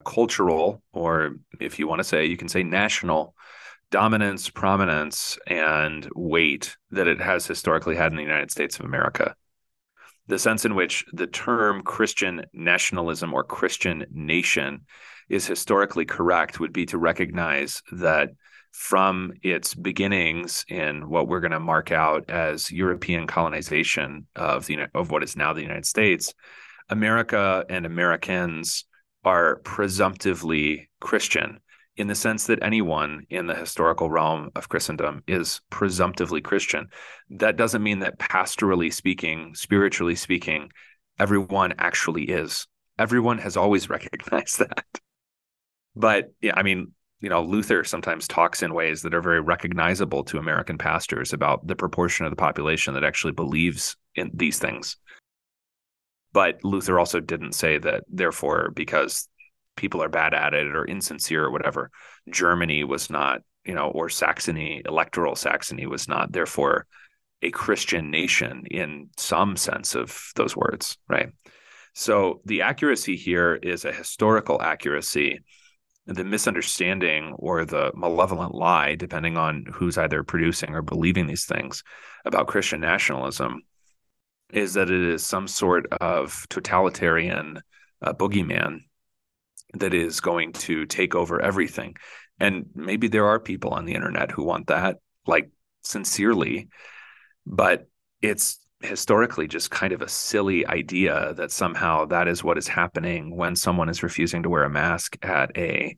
[0.06, 3.36] cultural, or if you want to say, you can say national
[3.92, 9.36] dominance, prominence, and weight that it has historically had in the United States of America.
[10.28, 14.86] The sense in which the term Christian nationalism or Christian nation
[15.30, 18.30] is historically correct would be to recognize that
[18.74, 24.88] from its beginnings in what we're going to mark out as European colonization of the
[24.94, 26.34] of what is now the United States,
[26.90, 28.86] America and Americans
[29.24, 31.60] are presumptively Christian
[31.96, 36.88] in the sense that anyone in the historical realm of Christendom is presumptively Christian.
[37.30, 40.72] That doesn't mean that pastorally speaking, spiritually speaking,
[41.20, 42.68] everyone actually is.
[42.98, 44.86] Everyone has always recognized that.
[45.96, 50.26] But yeah, I mean, you know, Luther sometimes talks in ways that are very recognizable
[50.26, 54.98] to American pastors about the proportion of the population that actually believes in these things.
[56.34, 59.30] But Luther also didn't say that, therefore, because
[59.78, 61.92] people are bad at it or insincere or whatever,
[62.30, 66.88] Germany was not, you know, or Saxony, electoral Saxony was not, therefore,
[67.42, 71.30] a Christian nation in some sense of those words, right?
[71.94, 75.40] So the accuracy here is a historical accuracy
[76.06, 81.84] the misunderstanding or the malevolent lie, depending on who's either producing or believing these things
[82.26, 83.62] about Christian nationalism,
[84.52, 87.62] is that it is some sort of totalitarian
[88.02, 88.80] uh, boogeyman
[89.76, 91.96] that is going to take over everything.
[92.40, 95.50] And maybe there are people on the internet who want that, like
[95.84, 96.68] sincerely,
[97.46, 97.88] but
[98.22, 103.36] it's historically just kind of a silly idea that somehow that is what is happening
[103.36, 105.98] when someone is refusing to wear a mask at a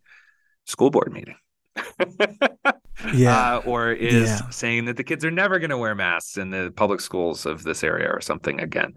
[0.66, 1.36] school board meeting.
[3.12, 3.46] Yeah.
[3.56, 4.50] Uh, or is Yeah.
[4.50, 7.64] saying that the kids are never going to wear masks in the public schools of
[7.64, 8.94] this area or something again.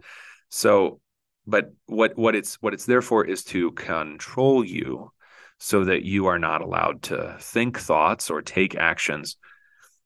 [0.51, 1.01] So,
[1.47, 5.13] but what what it's what it's there for is to control you
[5.59, 9.37] so that you are not allowed to think thoughts or take actions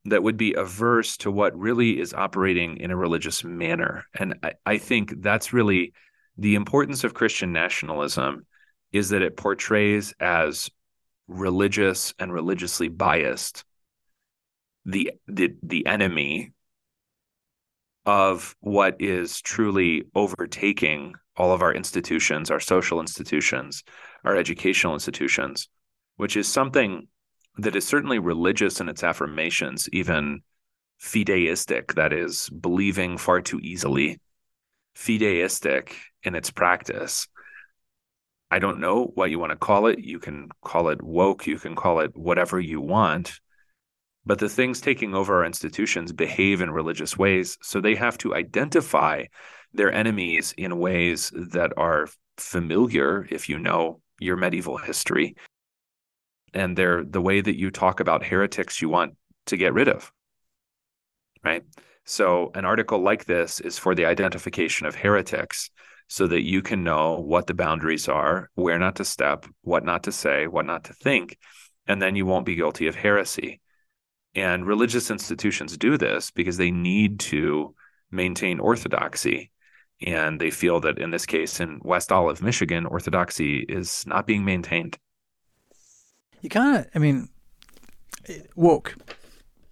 [0.05, 4.05] that would be averse to what really is operating in a religious manner.
[4.19, 5.93] And I, I think that's really
[6.37, 8.47] the importance of Christian nationalism
[8.93, 10.71] is that it portrays as
[11.29, 13.65] religious and religiously biased
[14.85, 16.53] the the the enemy
[18.05, 23.85] of what is truly overtaking all of our institutions, our social institutions,
[24.25, 25.69] our educational institutions,
[26.17, 27.07] which is something
[27.59, 30.43] that is certainly religious in its affirmations, even
[31.01, 34.19] fideistic, that is, believing far too easily
[34.97, 37.29] fideistic in its practice.
[38.51, 39.99] I don't know what you want to call it.
[39.99, 43.41] You can call it woke, you can call it whatever you want.
[44.25, 47.59] But the things taking over our institutions behave in religious ways.
[47.63, 49.25] So they have to identify
[49.73, 55.35] their enemies in ways that are familiar if you know your medieval history.
[56.55, 60.13] And they're the way that you talk about heretics you want to get rid of.
[61.45, 61.65] Right.
[62.05, 65.71] So, an article like this is for the identification of heretics
[66.09, 70.03] so that you can know what the boundaries are, where not to step, what not
[70.05, 71.39] to say, what not to think,
[71.87, 73.61] and then you won't be guilty of heresy.
[74.35, 77.75] And religious institutions do this because they need to
[78.11, 79.51] maintain orthodoxy.
[80.05, 84.45] And they feel that in this case, in West Olive, Michigan, orthodoxy is not being
[84.45, 84.99] maintained.
[86.43, 87.29] You kind of, I mean,
[88.55, 88.97] woke.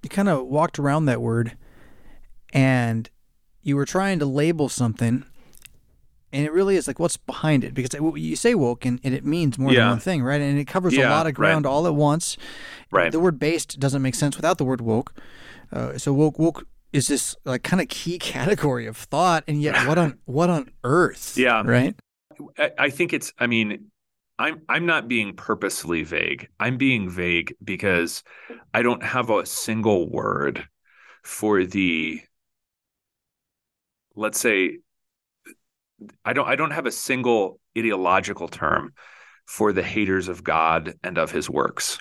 [0.02, 1.56] You kind of walked around that word
[2.52, 3.10] and
[3.62, 5.24] you were trying to label something
[6.32, 7.74] and it really is like what's behind it?
[7.74, 9.80] Because you say woke and, and it means more yeah.
[9.80, 10.40] than one thing right?
[10.40, 11.70] And it covers yeah, a lot of ground right.
[11.70, 12.36] all at once.
[12.90, 13.10] Right.
[13.10, 15.12] The word based doesn't make sense without the word woke.
[15.72, 19.86] Uh, so woke woke is this like kind of key category of thought and yet
[19.88, 21.62] what on what on earth yeah.
[21.64, 21.96] right?
[22.58, 23.90] I, I think it's i mean
[24.40, 26.48] I'm I'm not being purposely vague.
[26.58, 28.22] I'm being vague because
[28.72, 30.66] I don't have a single word
[31.22, 32.22] for the
[34.16, 34.78] let's say
[36.24, 38.94] I don't I don't have a single ideological term
[39.44, 41.98] for the haters of God and of his works.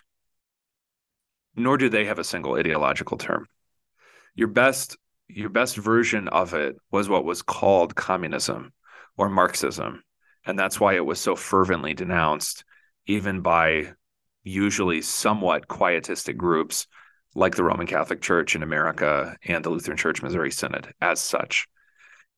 [1.57, 3.47] Nor do they have a single ideological term.
[4.33, 4.95] Your best
[5.27, 8.71] your best version of it was what was called communism
[9.17, 10.03] or Marxism.
[10.45, 12.63] And that's why it was so fervently denounced,
[13.05, 13.93] even by
[14.43, 16.87] usually somewhat quietistic groups
[17.35, 21.67] like the Roman Catholic Church in America and the Lutheran Church Missouri Synod as such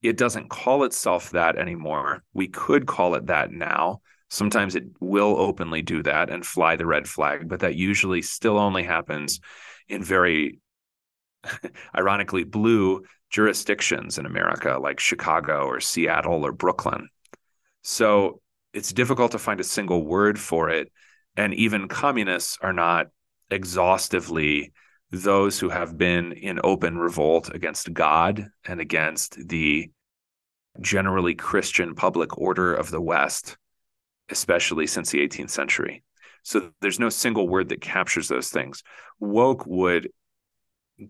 [0.02, 2.24] it doesn't call itself that anymore.
[2.34, 4.02] We could call it that now.
[4.30, 8.58] Sometimes it will openly do that and fly the red flag, but that usually still
[8.58, 9.40] only happens
[9.88, 10.60] in very
[11.96, 17.10] ironically blue jurisdictions in America, like Chicago or Seattle or Brooklyn.
[17.82, 18.42] So
[18.74, 20.92] it's difficult to find a single word for it.
[21.36, 23.08] And even communists are not
[23.50, 24.74] exhaustively
[25.12, 29.92] those who have been in open revolt against God and against the
[30.80, 33.58] generally Christian public order of the West,
[34.30, 36.04] especially since the 18th century.
[36.44, 38.84] So there's no single word that captures those things.
[39.20, 40.10] Woke would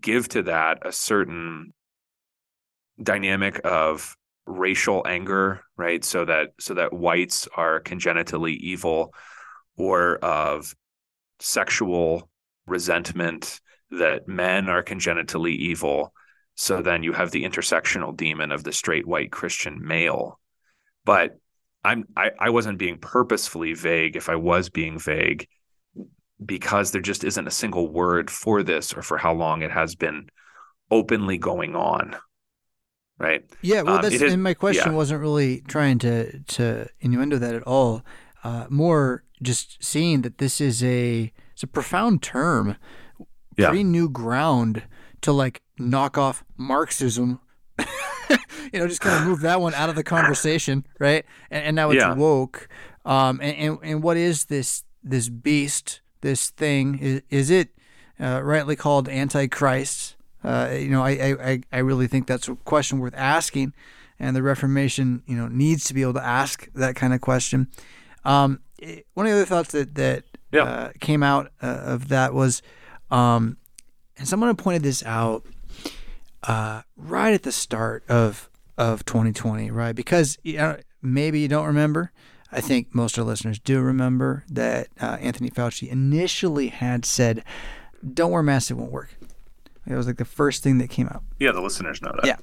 [0.00, 1.72] give to that a certain
[3.00, 4.16] dynamic of
[4.46, 6.04] racial anger, right?
[6.04, 9.14] So that so that whites are congenitally evil
[9.76, 10.74] or of
[11.40, 12.28] sexual
[12.66, 16.12] resentment that men are congenitally evil.
[16.54, 20.38] So then you have the intersectional demon of the straight white Christian male.
[21.04, 21.38] But
[21.84, 25.48] I'm I, I wasn't being purposefully vague if I was being vague
[26.44, 29.94] because there just isn't a single word for this or for how long it has
[29.94, 30.28] been
[30.90, 32.16] openly going on.
[33.18, 33.44] Right.
[33.60, 33.82] Yeah.
[33.82, 34.96] Well, um, that's, and my question yeah.
[34.96, 38.02] wasn't really trying to, to innuendo that at all.
[38.42, 42.76] Uh, more just seeing that this is a, it's a profound term
[43.56, 43.68] yeah.
[43.68, 44.82] pretty new ground
[45.22, 47.40] to like knock off Marxism.
[47.78, 51.24] you know, just kind of move that one out of the conversation, right?
[51.50, 52.14] And, and now it's yeah.
[52.14, 52.68] woke.
[53.04, 56.98] Um, and, and, and what is this this beast, this thing?
[56.98, 57.70] Is, is it
[58.20, 60.16] uh, rightly called Antichrist?
[60.44, 63.72] Uh, you know, I, I I really think that's a question worth asking,
[64.18, 67.68] and the Reformation, you know, needs to be able to ask that kind of question.
[68.24, 68.60] Um,
[69.14, 70.62] one of the other thoughts that that yeah.
[70.62, 72.62] uh, came out uh, of that was
[73.10, 73.56] um,
[74.16, 75.44] and someone pointed this out
[76.44, 79.94] uh, right at the start of of 2020, right?
[79.94, 82.12] Because you know, maybe you don't remember.
[82.54, 87.44] I think most of our listeners do remember that uh, Anthony Fauci initially had said,
[88.12, 89.16] "Don't wear masks; it won't work."
[89.86, 91.22] It was like the first thing that came out.
[91.38, 92.26] Yeah, the listeners know that.
[92.26, 92.36] Yeah,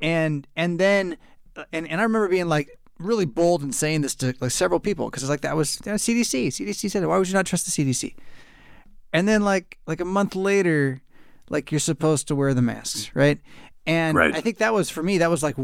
[0.00, 1.16] and and then
[1.56, 4.78] uh, and and I remember being like really bold and saying this to like several
[4.78, 6.48] people because it's like that was, that was CDC.
[6.48, 7.06] CDC said it.
[7.06, 8.14] Why would you not trust the CDC?
[9.12, 11.00] and then like like a month later
[11.48, 13.40] like you're supposed to wear the masks right
[13.86, 14.34] and right.
[14.34, 15.56] i think that was for me that was like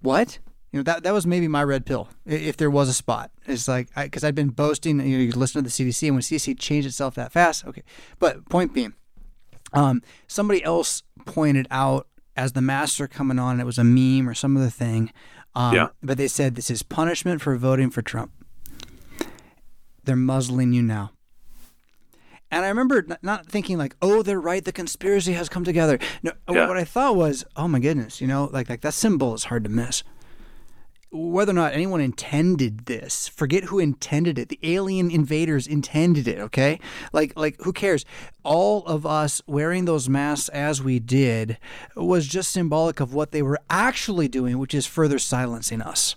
[0.00, 0.38] what
[0.72, 3.68] you know that that was maybe my red pill if there was a spot it's
[3.68, 6.58] like because i'd been boasting you know you listen to the cdc and when cdc
[6.58, 7.82] changed itself that fast okay
[8.18, 8.94] but point being
[9.76, 14.28] um, somebody else pointed out as the master coming on and it was a meme
[14.28, 15.12] or some other thing
[15.54, 15.88] um, yeah.
[16.02, 18.32] but they said this is punishment for voting for trump
[20.04, 21.10] they're muzzling you now
[22.50, 24.64] and I remember not thinking like, "Oh, they're right.
[24.64, 26.68] The conspiracy has come together." No, yeah.
[26.68, 29.64] what I thought was, "Oh my goodness, you know, like like that symbol is hard
[29.64, 30.04] to miss."
[31.16, 34.48] Whether or not anyone intended this, forget who intended it.
[34.48, 36.78] The alien invaders intended it, okay?
[37.12, 38.04] Like like who cares?
[38.42, 41.58] All of us wearing those masks as we did
[41.96, 46.14] was just symbolic of what they were actually doing, which is further silencing us.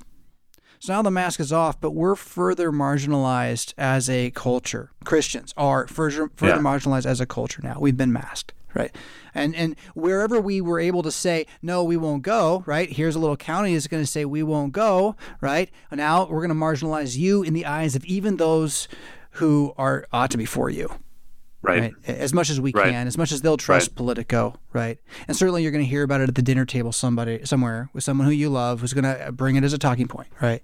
[0.80, 4.92] So now the mask is off, but we're further marginalized as a culture.
[5.04, 6.62] Christians are further, further yeah.
[6.62, 7.78] marginalized as a culture now.
[7.80, 8.96] We've been masked right?
[9.34, 12.90] And and wherever we were able to say no, we won't go, right?
[12.90, 15.70] Here's a little county is going to say we won't go, right?
[15.92, 18.88] Now we're going to marginalize you in the eyes of even those
[19.34, 20.90] who are ought to be for you.
[21.62, 21.82] Right.
[21.82, 21.94] right.
[22.08, 22.92] As much as we right.
[22.92, 23.96] can, as much as they'll trust right.
[23.96, 24.98] Politico, right?
[25.28, 28.04] And certainly you're going to hear about it at the dinner table somebody somewhere with
[28.04, 30.64] someone who you love who's going to bring it as a talking point, right?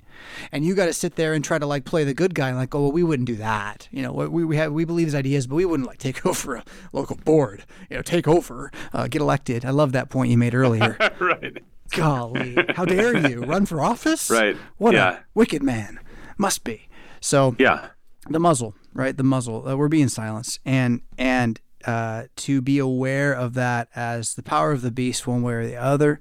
[0.54, 2.58] And you got to sit there and try to like play the good guy and
[2.58, 3.89] like, oh, well, we wouldn't do that.
[3.91, 6.56] You know, we we have we believe these ideas, but we wouldn't like take over
[6.56, 7.66] a local board.
[7.89, 9.66] You know, take over, uh, get elected.
[9.66, 10.98] I love that point you made earlier.
[11.20, 11.58] right.
[11.91, 14.30] Golly, how dare you run for office?
[14.36, 14.58] Right.
[14.78, 15.10] What yeah.
[15.12, 16.00] a wicked man.
[16.38, 16.89] Must be.
[17.22, 17.89] So yeah,
[18.28, 19.16] the muzzle right?
[19.16, 19.68] The muzzle.
[19.68, 24.72] Uh, we're being silenced, and and uh, to be aware of that as the power
[24.72, 26.20] of the beast, one way or the other,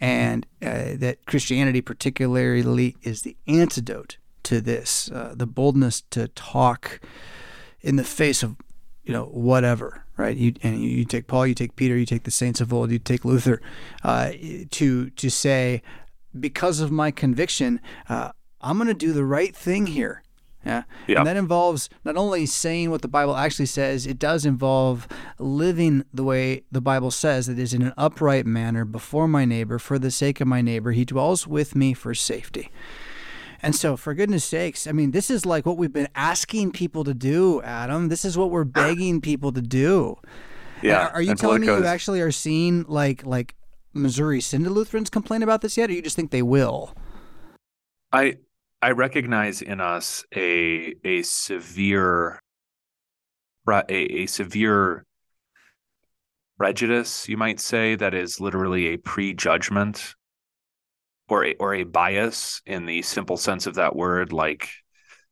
[0.00, 7.00] and uh, that Christianity particularly is the antidote to this, uh, the boldness to talk
[7.80, 8.56] in the face of
[9.04, 10.36] you know whatever, right?
[10.36, 12.98] You and you, take Paul, you take Peter, you take the saints of old, you
[12.98, 13.60] take Luther,
[14.02, 14.32] uh,
[14.70, 15.82] to to say
[16.38, 20.22] because of my conviction, uh, I'm going to do the right thing here.
[20.64, 20.82] Yeah.
[21.18, 26.04] And that involves not only saying what the Bible actually says, it does involve living
[26.12, 29.98] the way the Bible says, that is in an upright manner before my neighbor, for
[29.98, 30.92] the sake of my neighbor.
[30.92, 32.70] He dwells with me for safety.
[33.60, 37.02] And so, for goodness sakes, I mean, this is like what we've been asking people
[37.04, 38.08] to do, Adam.
[38.08, 40.16] This is what we're begging people to do.
[40.82, 41.06] Yeah.
[41.06, 43.56] Are, are you telling me you actually are seeing like like
[43.92, 46.94] Missouri Synod Lutherans complain about this yet, or you just think they will?
[48.12, 48.38] I
[48.80, 52.40] I recognize in us a a severe
[53.68, 55.04] a, a severe
[56.56, 60.14] prejudice, you might say, that is literally a prejudgment
[61.28, 64.70] or a, or a bias in the simple sense of that word, like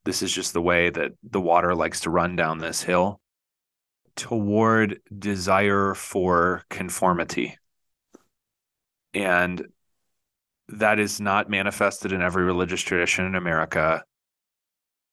[0.04, 3.20] this is just the way that the water likes to run down this hill,
[4.16, 7.56] toward desire for conformity.
[9.14, 9.66] And
[10.68, 14.02] that is not manifested in every religious tradition in America.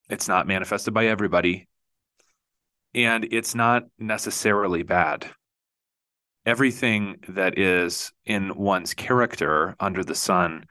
[0.10, 1.68] It's not manifested by everybody.
[2.96, 5.28] And it's not necessarily bad.
[6.46, 10.66] Everything that is in one's character under the sun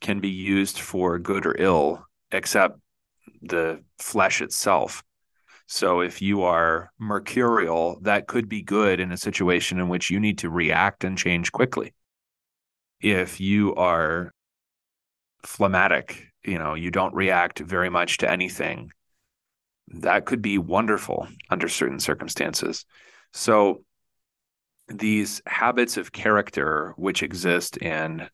[0.00, 2.78] can be used for good or ill, except
[3.42, 5.02] the flesh itself.
[5.66, 10.20] So if you are mercurial, that could be good in a situation in which you
[10.20, 11.92] need to react and change quickly
[13.00, 14.32] if you are
[15.44, 18.90] phlegmatic, you know, you don't react very much to anything,
[19.88, 22.84] that could be wonderful under certain circumstances.
[23.32, 23.84] So
[24.88, 28.28] these habits of character which exist in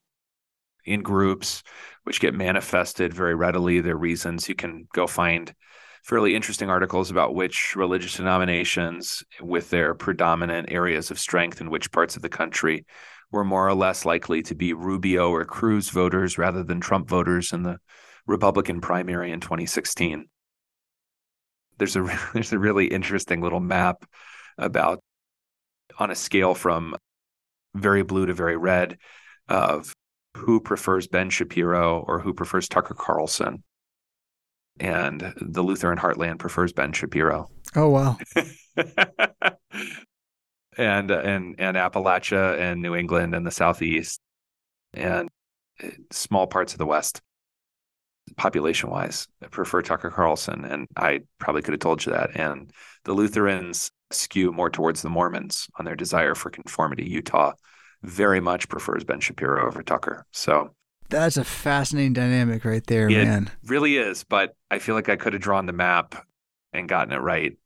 [0.85, 1.63] in groups
[2.05, 5.53] which get manifested very readily their reasons you can go find
[6.05, 11.91] fairly interesting articles about which religious denominations with their predominant areas of strength in which
[11.91, 12.85] parts of the country
[13.35, 17.53] were more or less likely to be Rubio or Cruz voters rather than Trump voters
[17.53, 17.79] in the
[18.27, 20.27] Republican primary in 2016.
[21.77, 24.05] There's a there's a really interesting little map
[24.57, 25.01] about
[25.99, 26.97] on a scale from
[27.75, 28.97] very blue to very red
[29.49, 29.93] of
[30.37, 33.63] who prefers Ben Shapiro or who prefers Tucker Carlson.
[34.81, 37.49] And the Lutheran Heartland prefers Ben Shapiro.
[37.77, 38.17] Oh wow.
[40.77, 44.21] and and and Appalachia and New England and the Southeast
[44.93, 45.29] and
[45.81, 47.21] eh, small parts of the West,
[48.37, 52.37] population wise, prefer Tucker Carlson, and I probably could have told you that.
[52.37, 52.73] And
[53.05, 57.09] the Lutherans skew more towards the Mormons on their desire for conformity.
[57.09, 57.53] Utah
[58.03, 60.27] very much prefers Ben Shapiro over Tucker.
[60.31, 60.75] So
[61.09, 63.51] that's a fascinating dynamic right there, it man.
[63.67, 66.15] Really is, but I feel like I could have drawn the map
[66.73, 67.57] and gotten it right,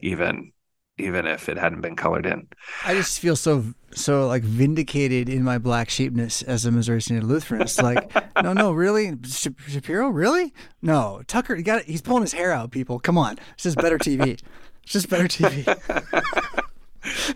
[0.00, 0.52] even
[0.98, 2.46] even if it hadn't been colored in.
[2.84, 7.24] I just feel so so like vindicated in my black sheepness as a Missouri Synod
[7.24, 7.62] Lutheran.
[7.62, 10.54] It's like, no, no, really, Shapiro, really?
[10.82, 11.86] No, Tucker, got it.
[11.86, 12.70] He's pulling his hair out.
[12.70, 14.40] People, come on, it's just better TV.
[14.82, 15.66] It's just better TV.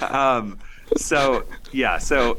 [0.13, 0.59] um,
[0.97, 2.39] so yeah, so.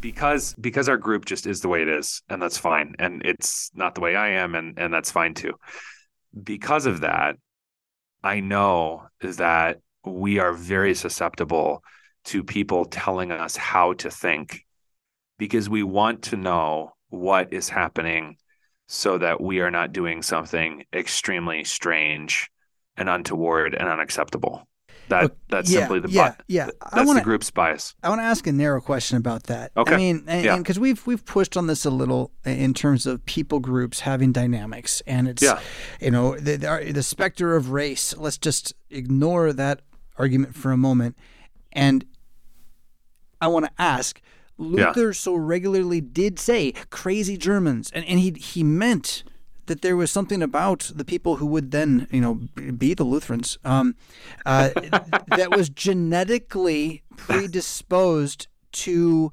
[0.00, 3.70] Because because our group just is the way it is and that's fine and it's
[3.72, 5.52] not the way i am and and that's fine too
[6.42, 7.36] because of that
[8.24, 11.82] i know is that we are very susceptible
[12.26, 14.64] to people telling us how to think
[15.38, 18.36] because we want to know what is happening
[18.88, 22.48] so that we are not doing something extremely strange
[22.96, 24.66] and untoward and unacceptable.
[25.08, 26.64] That that's yeah, simply the yeah, bi- yeah.
[26.66, 27.94] That's I wanna, the group's bias.
[28.02, 29.70] I want to ask a narrow question about that.
[29.76, 29.94] Okay.
[29.94, 30.58] I mean, and Yeah.
[30.58, 35.02] because we've we've pushed on this a little in terms of people groups having dynamics,
[35.06, 35.60] and it's Yeah.
[36.00, 38.16] you know the, the the specter of race.
[38.16, 39.82] Let's just ignore that
[40.18, 41.16] argument for a moment,
[41.72, 42.04] and
[43.40, 44.20] I want to ask.
[44.58, 44.86] Yeah.
[44.86, 49.22] Luther so regularly did say crazy Germans, and, and he he meant
[49.66, 52.34] that there was something about the people who would then, you know,
[52.72, 53.96] be the Lutherans, um,
[54.44, 54.70] uh,
[55.36, 59.32] that was genetically predisposed to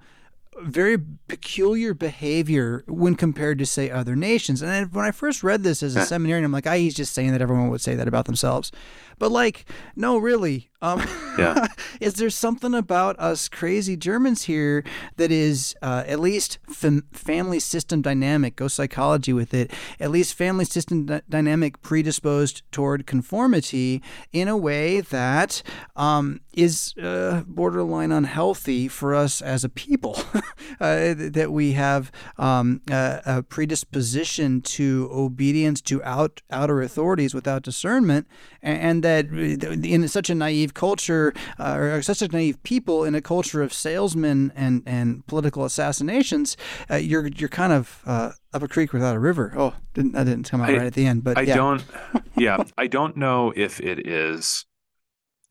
[0.61, 4.61] very peculiar behavior when compared to say other nations.
[4.61, 7.31] And when I first read this as a seminarian, I'm like, ah, he's just saying
[7.31, 8.71] that everyone would say that about themselves.
[9.20, 10.70] But like, no, really.
[10.82, 11.01] Um,
[11.38, 11.68] Yeah.
[12.01, 14.84] is there something about us crazy Germans here
[15.16, 18.55] that is uh, at least fam- family system dynamic?
[18.57, 19.72] Go psychology with it.
[19.99, 25.64] At least family system dy- dynamic predisposed toward conformity in a way that
[25.95, 30.20] um, is uh, borderline unhealthy for us as a people.
[30.80, 37.64] uh, that we have um, a, a predisposition to obedience to out outer authorities without
[37.64, 38.28] discernment,
[38.61, 43.15] and, and that in such a naive culture uh, or such a naive people in
[43.15, 46.57] a culture of salesmen and, and political assassinations,
[46.89, 49.53] uh, you're you're kind of uh, up a creek without a river.
[49.55, 51.55] Oh, didn't that didn't come out I- right at the end, but I yeah.
[51.55, 51.83] don't
[52.35, 54.65] yeah, I don't know if it is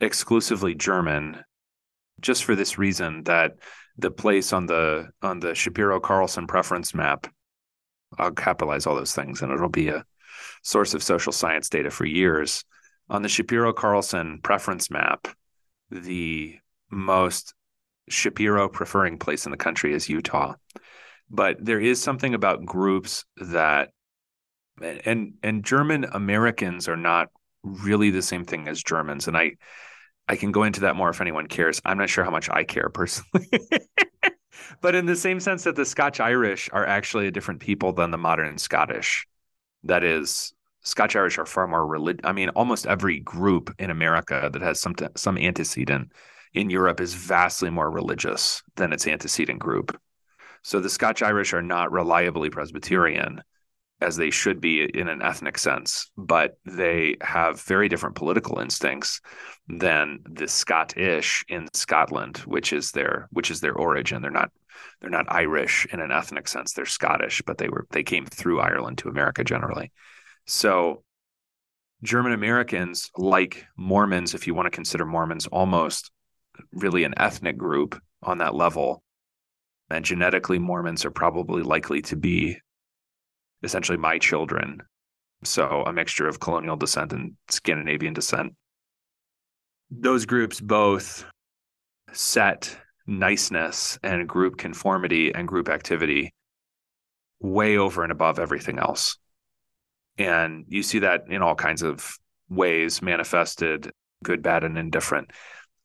[0.01, 1.45] exclusively German
[2.21, 3.53] just for this reason that
[3.97, 7.27] the place on the on the Shapiro Carlson preference map
[8.19, 10.05] I'll capitalize all those things and it'll be a
[10.63, 12.65] source of social science data for years.
[13.13, 15.29] On the Shapiro Carlson preference map,
[15.91, 16.57] the
[16.91, 17.53] most
[18.09, 20.55] Shapiro preferring place in the country is Utah.
[21.29, 23.91] But there is something about groups that
[24.81, 27.29] and and German Americans are not
[27.63, 29.29] really the same thing as Germans.
[29.29, 29.57] And I
[30.27, 31.83] I can go into that more if anyone cares.
[31.85, 33.47] I'm not sure how much I care personally.
[34.81, 38.11] but in the same sense that the Scotch Irish are actually a different people than
[38.11, 39.27] the modern Scottish.
[39.85, 42.21] That is, Scotch Irish are far more religious.
[42.25, 46.13] I mean, almost every group in America that has some some antecedent
[46.55, 49.99] in Europe is vastly more religious than its antecedent group.
[50.63, 53.43] So the Scotch Irish are not reliably Presbyterian
[54.01, 59.21] as they should be in an ethnic sense, but they have very different political instincts
[59.69, 64.21] than the Scottish in Scotland, which is their which is their origin.
[64.21, 64.51] They're not
[65.01, 66.73] they're not Irish in an ethnic sense.
[66.73, 69.93] They're Scottish, but they were they came through Ireland to America generally.
[70.47, 71.03] So
[72.03, 76.11] German Americans, like Mormons, if you want to consider Mormons almost
[76.73, 79.03] really an ethnic group on that level,
[79.91, 82.57] and genetically Mormons are probably likely to be
[83.63, 84.83] essentially my children.
[85.45, 88.55] So a mixture of colonial descent and Scandinavian descent.
[89.91, 91.25] Those groups both
[92.13, 92.77] set
[93.07, 96.33] niceness and group conformity and group activity
[97.41, 99.19] way over and above everything else.
[100.19, 103.91] And you see that in all kinds of ways manifested
[104.23, 105.31] good, bad, and indifferent.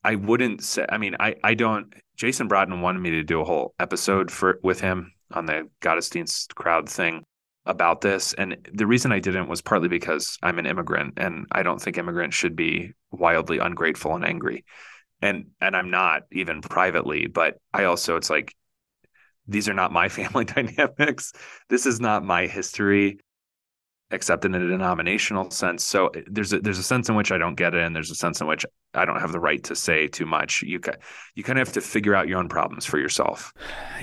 [0.04, 3.44] I wouldn't say, I mean, I, I don't, Jason Braaten wanted me to do a
[3.44, 7.24] whole episode for with him on the Gottesdienst crowd thing
[7.66, 8.32] about this.
[8.34, 11.98] And the reason I didn't was partly because I'm an immigrant and I don't think
[11.98, 14.64] immigrants should be wildly ungrateful and angry.
[15.20, 18.54] And and I'm not even privately, but I also it's like
[19.46, 21.32] these are not my family dynamics.
[21.68, 23.18] This is not my history
[24.10, 25.84] except in a denominational sense.
[25.84, 28.10] So eh, there's a there's a sense in which I don't get it and there's
[28.10, 30.62] a sense in which I don't have the right to say too much.
[30.62, 30.96] You ca-
[31.34, 33.52] you kind of have to figure out your own problems for yourself.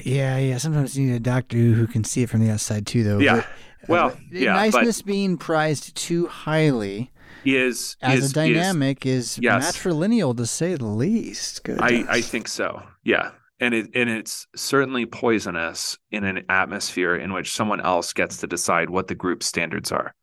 [0.03, 0.57] Yeah, yeah.
[0.57, 3.19] Sometimes you need a doctor who can see it from the outside too, though.
[3.19, 3.35] Yeah.
[3.37, 7.11] But- uh, Well, but yeah, niceness being prized too highly
[7.43, 9.77] Is as is, a is- dynamic is, yes.
[9.77, 11.63] matrilineal to say the least.
[11.63, 11.79] Good.
[11.79, 12.81] I, I think so.
[13.03, 13.29] Yeah.
[13.59, 18.47] And it and it's certainly poisonous in an atmosphere in which someone else gets to
[18.47, 20.13] decide what the group standards are,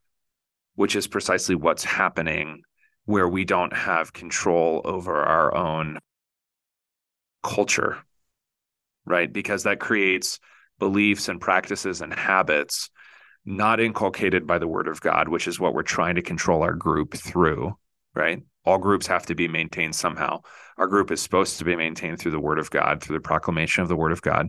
[0.74, 2.62] which is precisely what's happening
[3.05, 5.99] where we don't have control over our own
[7.43, 7.99] culture.
[9.05, 9.33] Right?
[9.33, 10.39] Because that creates
[10.78, 12.91] beliefs and practices and habits
[13.45, 16.74] not inculcated by the word of God, which is what we're trying to control our
[16.74, 17.76] group through,
[18.14, 18.43] right?
[18.64, 20.43] All groups have to be maintained somehow.
[20.79, 23.83] Our group is supposed to be maintained through the word of God, through the proclamation
[23.83, 24.49] of the word of God.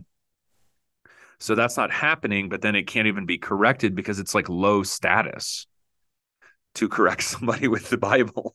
[1.38, 4.82] So that's not happening, but then it can't even be corrected because it's like low
[4.82, 5.66] status
[6.76, 8.54] to correct somebody with the Bible.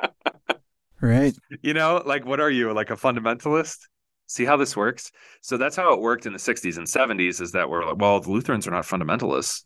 [1.00, 1.34] right.
[1.62, 3.78] you know, like what are you, like a fundamentalist?
[4.28, 5.12] See how this works?
[5.40, 8.18] So that's how it worked in the 60s and 70s is that we're like, well,
[8.20, 9.62] the Lutherans are not fundamentalists.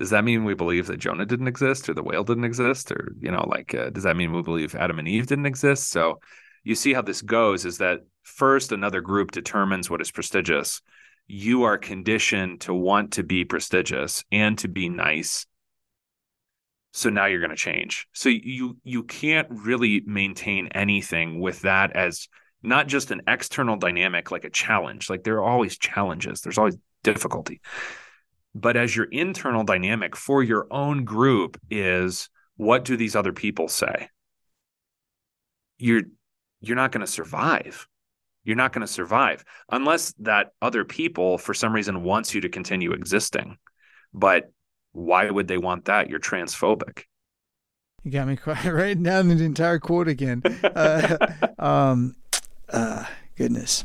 [0.00, 2.90] Does that mean we believe that Jonah didn't exist or the whale didn't exist?
[2.90, 5.90] Or, you know, like, uh, does that mean we believe Adam and Eve didn't exist?
[5.90, 6.20] So
[6.64, 10.80] you see how this goes is that first another group determines what is prestigious.
[11.26, 15.44] You are conditioned to want to be prestigious and to be nice
[16.92, 21.94] so now you're going to change so you you can't really maintain anything with that
[21.94, 22.26] as
[22.62, 26.76] not just an external dynamic like a challenge like there are always challenges there's always
[27.04, 27.60] difficulty
[28.54, 33.68] but as your internal dynamic for your own group is what do these other people
[33.68, 34.08] say?
[35.78, 36.02] You're
[36.60, 37.86] you're not going to survive.
[38.44, 42.48] You're not going to survive unless that other people for some reason wants you to
[42.48, 43.56] continue existing.
[44.12, 44.52] But
[44.92, 46.10] why would they want that?
[46.10, 47.04] You're transphobic.
[48.02, 50.42] You got me quite right down the entire quote again.
[50.62, 51.16] Uh,
[51.58, 52.16] um,
[52.68, 53.04] uh,
[53.36, 53.84] goodness.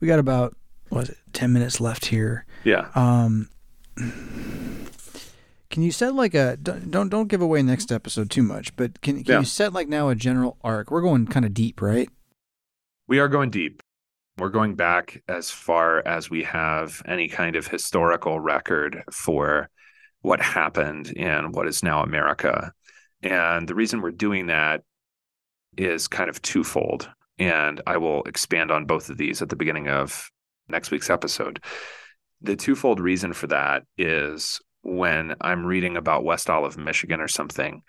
[0.00, 0.56] We got about
[0.90, 2.44] it, ten minutes left here.
[2.64, 2.88] Yeah.
[2.94, 3.48] Um,
[3.96, 9.22] can you set like a don't don't give away next episode too much, but can
[9.24, 9.38] can yeah.
[9.40, 10.90] you set like now a general arc?
[10.90, 12.08] We're going kind of deep, right?
[13.06, 13.82] We are going deep.
[14.38, 19.68] We're going back as far as we have any kind of historical record for
[20.22, 22.72] what happened in what is now America.
[23.22, 24.82] And the reason we're doing that
[25.76, 27.10] is kind of twofold.
[27.38, 30.30] And I will expand on both of these at the beginning of
[30.70, 31.62] next week's episode.
[32.40, 37.82] The twofold reason for that is when I'm reading about West Olive, Michigan or something,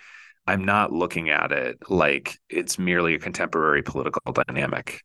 [0.47, 5.01] I'm not looking at it like it's merely a contemporary political dynamic.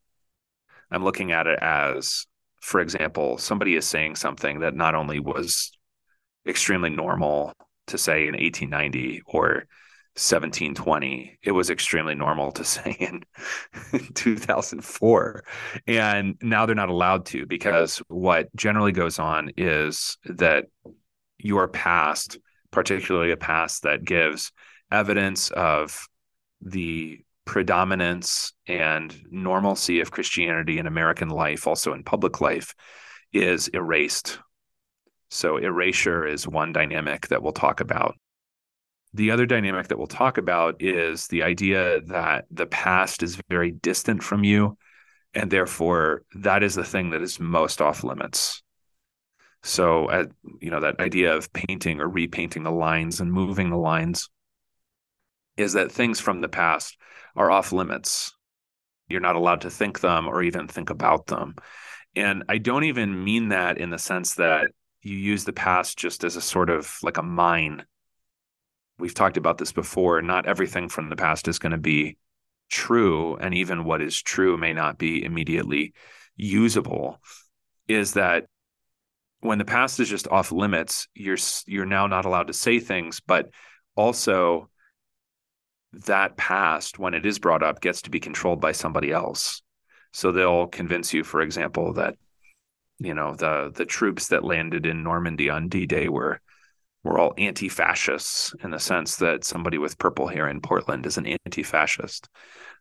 [0.91, 2.25] I'm looking at it as,
[2.61, 5.71] for example, somebody is saying something that not only was
[6.47, 7.53] extremely normal
[7.87, 9.65] to say in 1890 or
[10.17, 13.23] 1720 it was extremely normal to say in
[14.13, 15.43] 2004
[15.85, 20.65] and now they're not allowed to because what generally goes on is that
[21.37, 22.37] your past
[22.71, 24.51] particularly a past that gives
[24.91, 26.07] evidence of
[26.61, 32.73] the predominance and normalcy of christianity in american life also in public life
[33.33, 34.39] is erased.
[35.29, 38.15] So erasure is one dynamic that we'll talk about
[39.13, 43.71] the other dynamic that we'll talk about is the idea that the past is very
[43.71, 44.77] distant from you.
[45.33, 48.63] And therefore, that is the thing that is most off limits.
[49.63, 50.25] So, uh,
[50.61, 54.29] you know, that idea of painting or repainting the lines and moving the lines
[55.57, 56.97] is that things from the past
[57.35, 58.33] are off limits.
[59.09, 61.55] You're not allowed to think them or even think about them.
[62.15, 66.23] And I don't even mean that in the sense that you use the past just
[66.23, 67.85] as a sort of like a mine
[68.99, 70.21] we've talked about this before.
[70.21, 72.17] Not everything from the past is going to be
[72.69, 75.93] true, and even what is true may not be immediately
[76.35, 77.21] usable.
[77.87, 78.45] Is that
[79.39, 83.19] when the past is just off limits, you're you're now not allowed to say things,
[83.19, 83.49] but
[83.95, 84.69] also
[85.93, 89.61] that past, when it is brought up, gets to be controlled by somebody else.
[90.11, 92.15] So they'll convince you, for example, that
[92.99, 96.41] you know the the troops that landed in Normandy on D-Day were
[97.07, 101.25] we're all anti-fascists in the sense that somebody with purple hair in Portland is an
[101.25, 102.27] anti-fascist.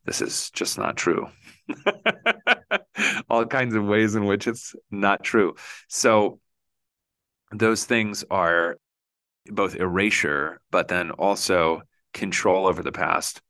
[0.05, 1.29] This is just not true.
[3.31, 5.55] all kinds of ways in which it's not true.
[5.89, 6.41] So
[7.53, 8.79] those things are
[9.47, 13.41] both erasure, but then also control over the past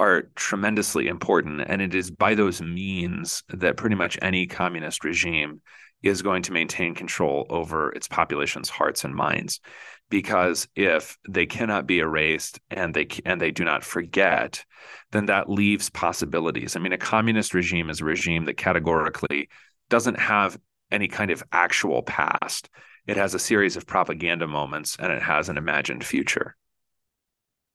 [0.00, 1.62] are tremendously important.
[1.66, 5.60] And it is by those means that pretty much any communist regime
[6.02, 9.60] is going to maintain control over its population's hearts and minds
[10.10, 14.64] because if they cannot be erased and they and they do not forget
[15.10, 16.76] then that leaves possibilities.
[16.76, 19.48] I mean a communist regime is a regime that categorically
[19.88, 20.58] doesn't have
[20.90, 22.68] any kind of actual past.
[23.06, 26.56] It has a series of propaganda moments and it has an imagined future.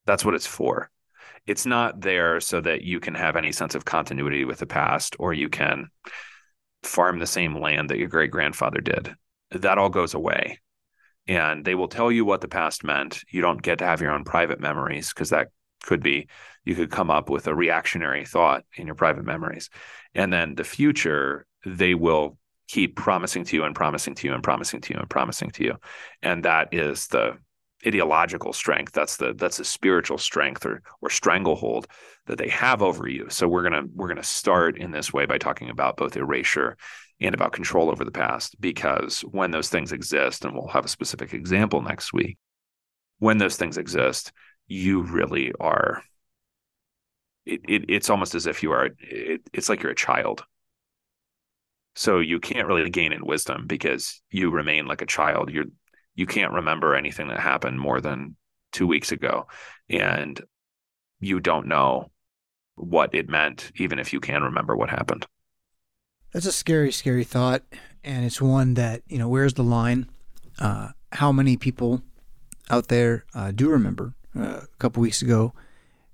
[0.05, 0.89] That's what it's for.
[1.45, 5.15] It's not there so that you can have any sense of continuity with the past
[5.19, 5.89] or you can
[6.83, 9.15] farm the same land that your great grandfather did.
[9.51, 10.59] That all goes away
[11.27, 13.23] and they will tell you what the past meant.
[13.29, 15.49] You don't get to have your own private memories because that
[15.83, 16.27] could be
[16.65, 19.69] you could come up with a reactionary thought in your private memories.
[20.15, 24.43] And then the future, they will keep promising to you and promising to you and
[24.43, 25.75] promising to you and promising to you.
[26.21, 27.37] And that is the
[27.85, 28.93] ideological strength.
[28.93, 31.87] That's the that's the spiritual strength or or stranglehold
[32.27, 33.27] that they have over you.
[33.29, 36.77] So we're gonna we're gonna start in this way by talking about both erasure
[37.23, 40.89] and about control over the past because when those things exist, and we'll have a
[40.89, 42.37] specific example next week,
[43.19, 44.33] when those things exist,
[44.67, 46.03] you really are
[47.45, 50.43] it, it, it's almost as if you are it, it's like you're a child.
[51.95, 55.49] So you can't really gain in wisdom because you remain like a child.
[55.51, 55.65] You're
[56.15, 58.35] you can't remember anything that happened more than
[58.71, 59.47] two weeks ago
[59.89, 60.41] and
[61.19, 62.11] you don't know
[62.75, 65.25] what it meant even if you can remember what happened
[66.33, 67.63] that's a scary scary thought
[68.03, 70.09] and it's one that you know where's the line
[70.59, 72.01] uh, how many people
[72.69, 75.53] out there uh, do remember uh, a couple weeks ago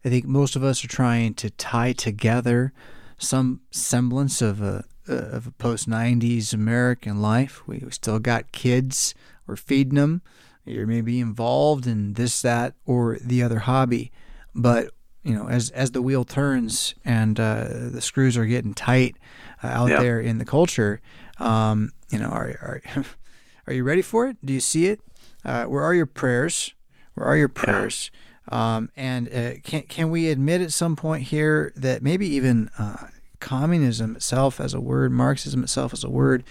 [0.04, 2.74] I think most of us are trying to tie together
[3.18, 7.68] some semblance of a of a post '90s American life.
[7.68, 9.14] We still got kids.
[9.46, 10.22] We're feeding them.
[10.66, 14.12] You're maybe involved in this, that, or the other hobby,
[14.54, 14.92] but
[15.24, 19.16] you know, as as the wheel turns and uh, the screws are getting tight
[19.64, 20.00] uh, out yeah.
[20.00, 21.02] there in the culture,
[21.40, 23.06] um, you know, are are
[23.68, 24.38] are you ready for it?
[24.44, 25.02] Do you see it?
[25.44, 26.74] Uh, where are your prayers?
[27.14, 28.12] Where are your prayers?
[28.14, 28.76] Yeah.
[28.76, 33.08] Um, and uh, can can we admit at some point here that maybe even uh,
[33.40, 36.44] communism itself as a word, Marxism itself as a word,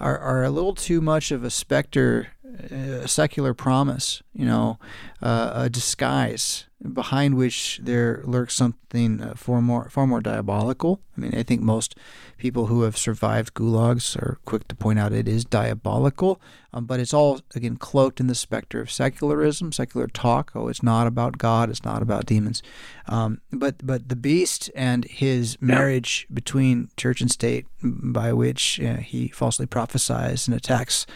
[0.00, 2.28] are, are a little too much of a specter,
[2.70, 4.78] a secular promise, you know,
[5.22, 11.00] uh, a disguise behind which there lurks something uh, far more far more diabolical.
[11.16, 11.94] I mean, I think most
[12.38, 16.40] people who have survived gulags are quick to point out it is diabolical,
[16.72, 20.52] um, but it's all again cloaked in the specter of secularism, secular talk.
[20.54, 22.62] Oh, it's not about God, it's not about demons.
[23.06, 28.96] Um, but but the beast and his marriage between church and state, by which uh,
[28.96, 31.06] he falsely prophesies and attacks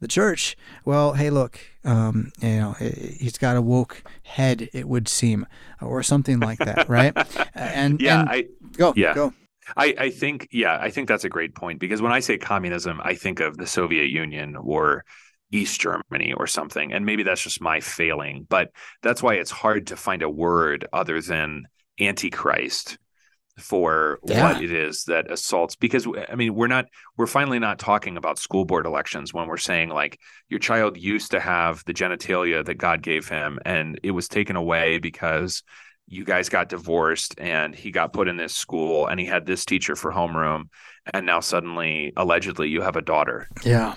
[0.00, 5.08] the church, well, hey, look, um, you know, he's got a woke head, it would
[5.08, 5.46] seem,
[5.80, 7.16] or something like that, right?
[7.54, 8.44] and yeah, and, I
[8.76, 9.14] go, yeah.
[9.14, 9.32] go.
[9.76, 13.00] I, I think, yeah, I think that's a great point because when I say communism,
[13.02, 15.04] I think of the Soviet Union or
[15.52, 16.92] East Germany or something.
[16.92, 18.70] And maybe that's just my failing, but
[19.02, 21.64] that's why it's hard to find a word other than
[22.00, 22.98] antichrist
[23.58, 24.52] for yeah.
[24.52, 26.86] what it is that assaults because i mean we're not
[27.16, 31.30] we're finally not talking about school board elections when we're saying like your child used
[31.30, 35.62] to have the genitalia that god gave him and it was taken away because
[36.06, 39.64] you guys got divorced and he got put in this school and he had this
[39.64, 40.64] teacher for homeroom
[41.14, 43.94] and now suddenly allegedly you have a daughter yeah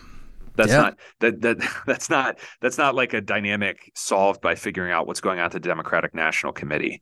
[0.56, 0.82] that's yeah.
[0.82, 5.22] not that that that's not that's not like a dynamic solved by figuring out what's
[5.22, 7.02] going on at the democratic national committee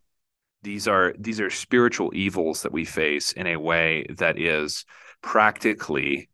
[0.68, 4.84] these are these are spiritual evils that we face in a way that is
[5.22, 6.28] practically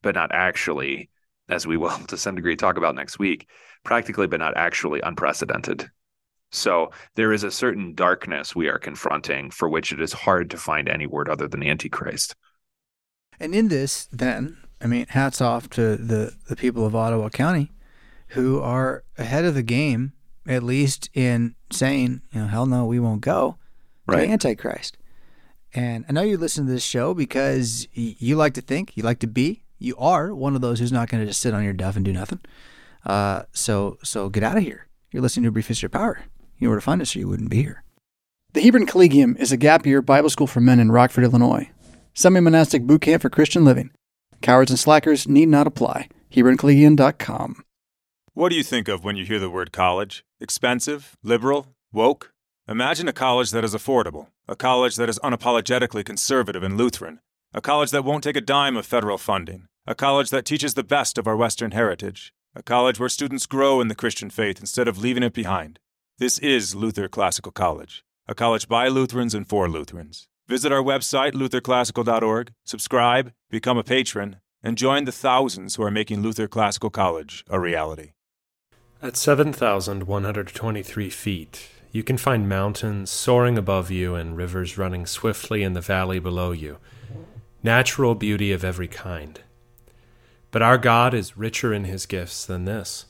[0.00, 1.10] but not actually
[1.48, 3.48] as we will to some degree talk about next week
[3.82, 5.90] practically but not actually unprecedented.
[6.52, 10.56] So there is a certain darkness we are confronting for which it is hard to
[10.56, 12.36] find any word other than antichrist.
[13.40, 17.72] And in this then i mean hats off to the the people of ottawa county
[18.28, 20.12] who are ahead of the game
[20.46, 23.56] at least in saying, you know, hell no, we won't go
[24.06, 24.26] right.
[24.26, 24.96] to Antichrist.
[25.74, 29.18] And I know you listen to this show because you like to think, you like
[29.20, 31.72] to be, you are one of those who's not going to just sit on your
[31.72, 32.40] duff and do nothing.
[33.04, 34.86] Uh, so, so get out of here.
[35.10, 36.20] You're listening to a Brief History of Power.
[36.58, 37.82] You know where to find us, or you wouldn't be here.
[38.52, 41.70] The Hebron Collegium is a gap year Bible school for men in Rockford, Illinois.
[42.14, 43.90] Semi monastic boot camp for Christian living.
[44.40, 46.08] Cowards and slackers need not apply.
[46.32, 47.64] HebronCollegium.com.
[48.34, 50.24] What do you think of when you hear the word college?
[50.40, 51.16] Expensive?
[51.22, 51.68] Liberal?
[51.92, 52.33] Woke?
[52.66, 57.20] Imagine a college that is affordable, a college that is unapologetically conservative and Lutheran,
[57.52, 60.82] a college that won't take a dime of federal funding, a college that teaches the
[60.82, 64.88] best of our Western heritage, a college where students grow in the Christian faith instead
[64.88, 65.78] of leaving it behind.
[66.16, 70.26] This is Luther Classical College, a college by Lutherans and for Lutherans.
[70.48, 76.22] Visit our website, lutherclassical.org, subscribe, become a patron, and join the thousands who are making
[76.22, 78.12] Luther Classical College a reality.
[79.02, 85.74] At 7,123 feet, you can find mountains soaring above you and rivers running swiftly in
[85.74, 86.78] the valley below you.
[87.62, 89.40] Natural beauty of every kind.
[90.50, 93.06] But our God is richer in his gifts than this.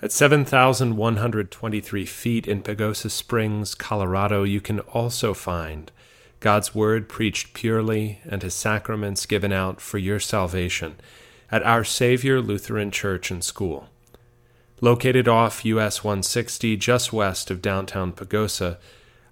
[0.00, 5.90] At 7,123 feet in Pagosa Springs, Colorado, you can also find
[6.38, 10.94] God's Word preached purely and His sacraments given out for your salvation
[11.50, 13.88] at Our Savior Lutheran Church and School.
[14.80, 18.78] Located off US 160 just west of downtown Pagosa,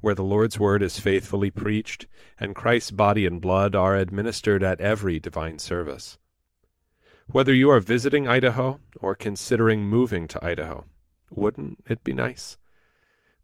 [0.00, 2.06] where the Lord's Word is faithfully preached
[2.38, 6.18] and Christ's body and blood are administered at every divine service.
[7.28, 10.84] Whether you are visiting Idaho or considering moving to Idaho,
[11.30, 12.58] wouldn't it be nice?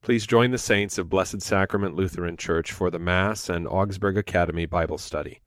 [0.02, 4.66] Please join the saints of Blessed Sacrament Lutheran Church for the Mass and Augsburg Academy
[4.66, 5.40] Bible study.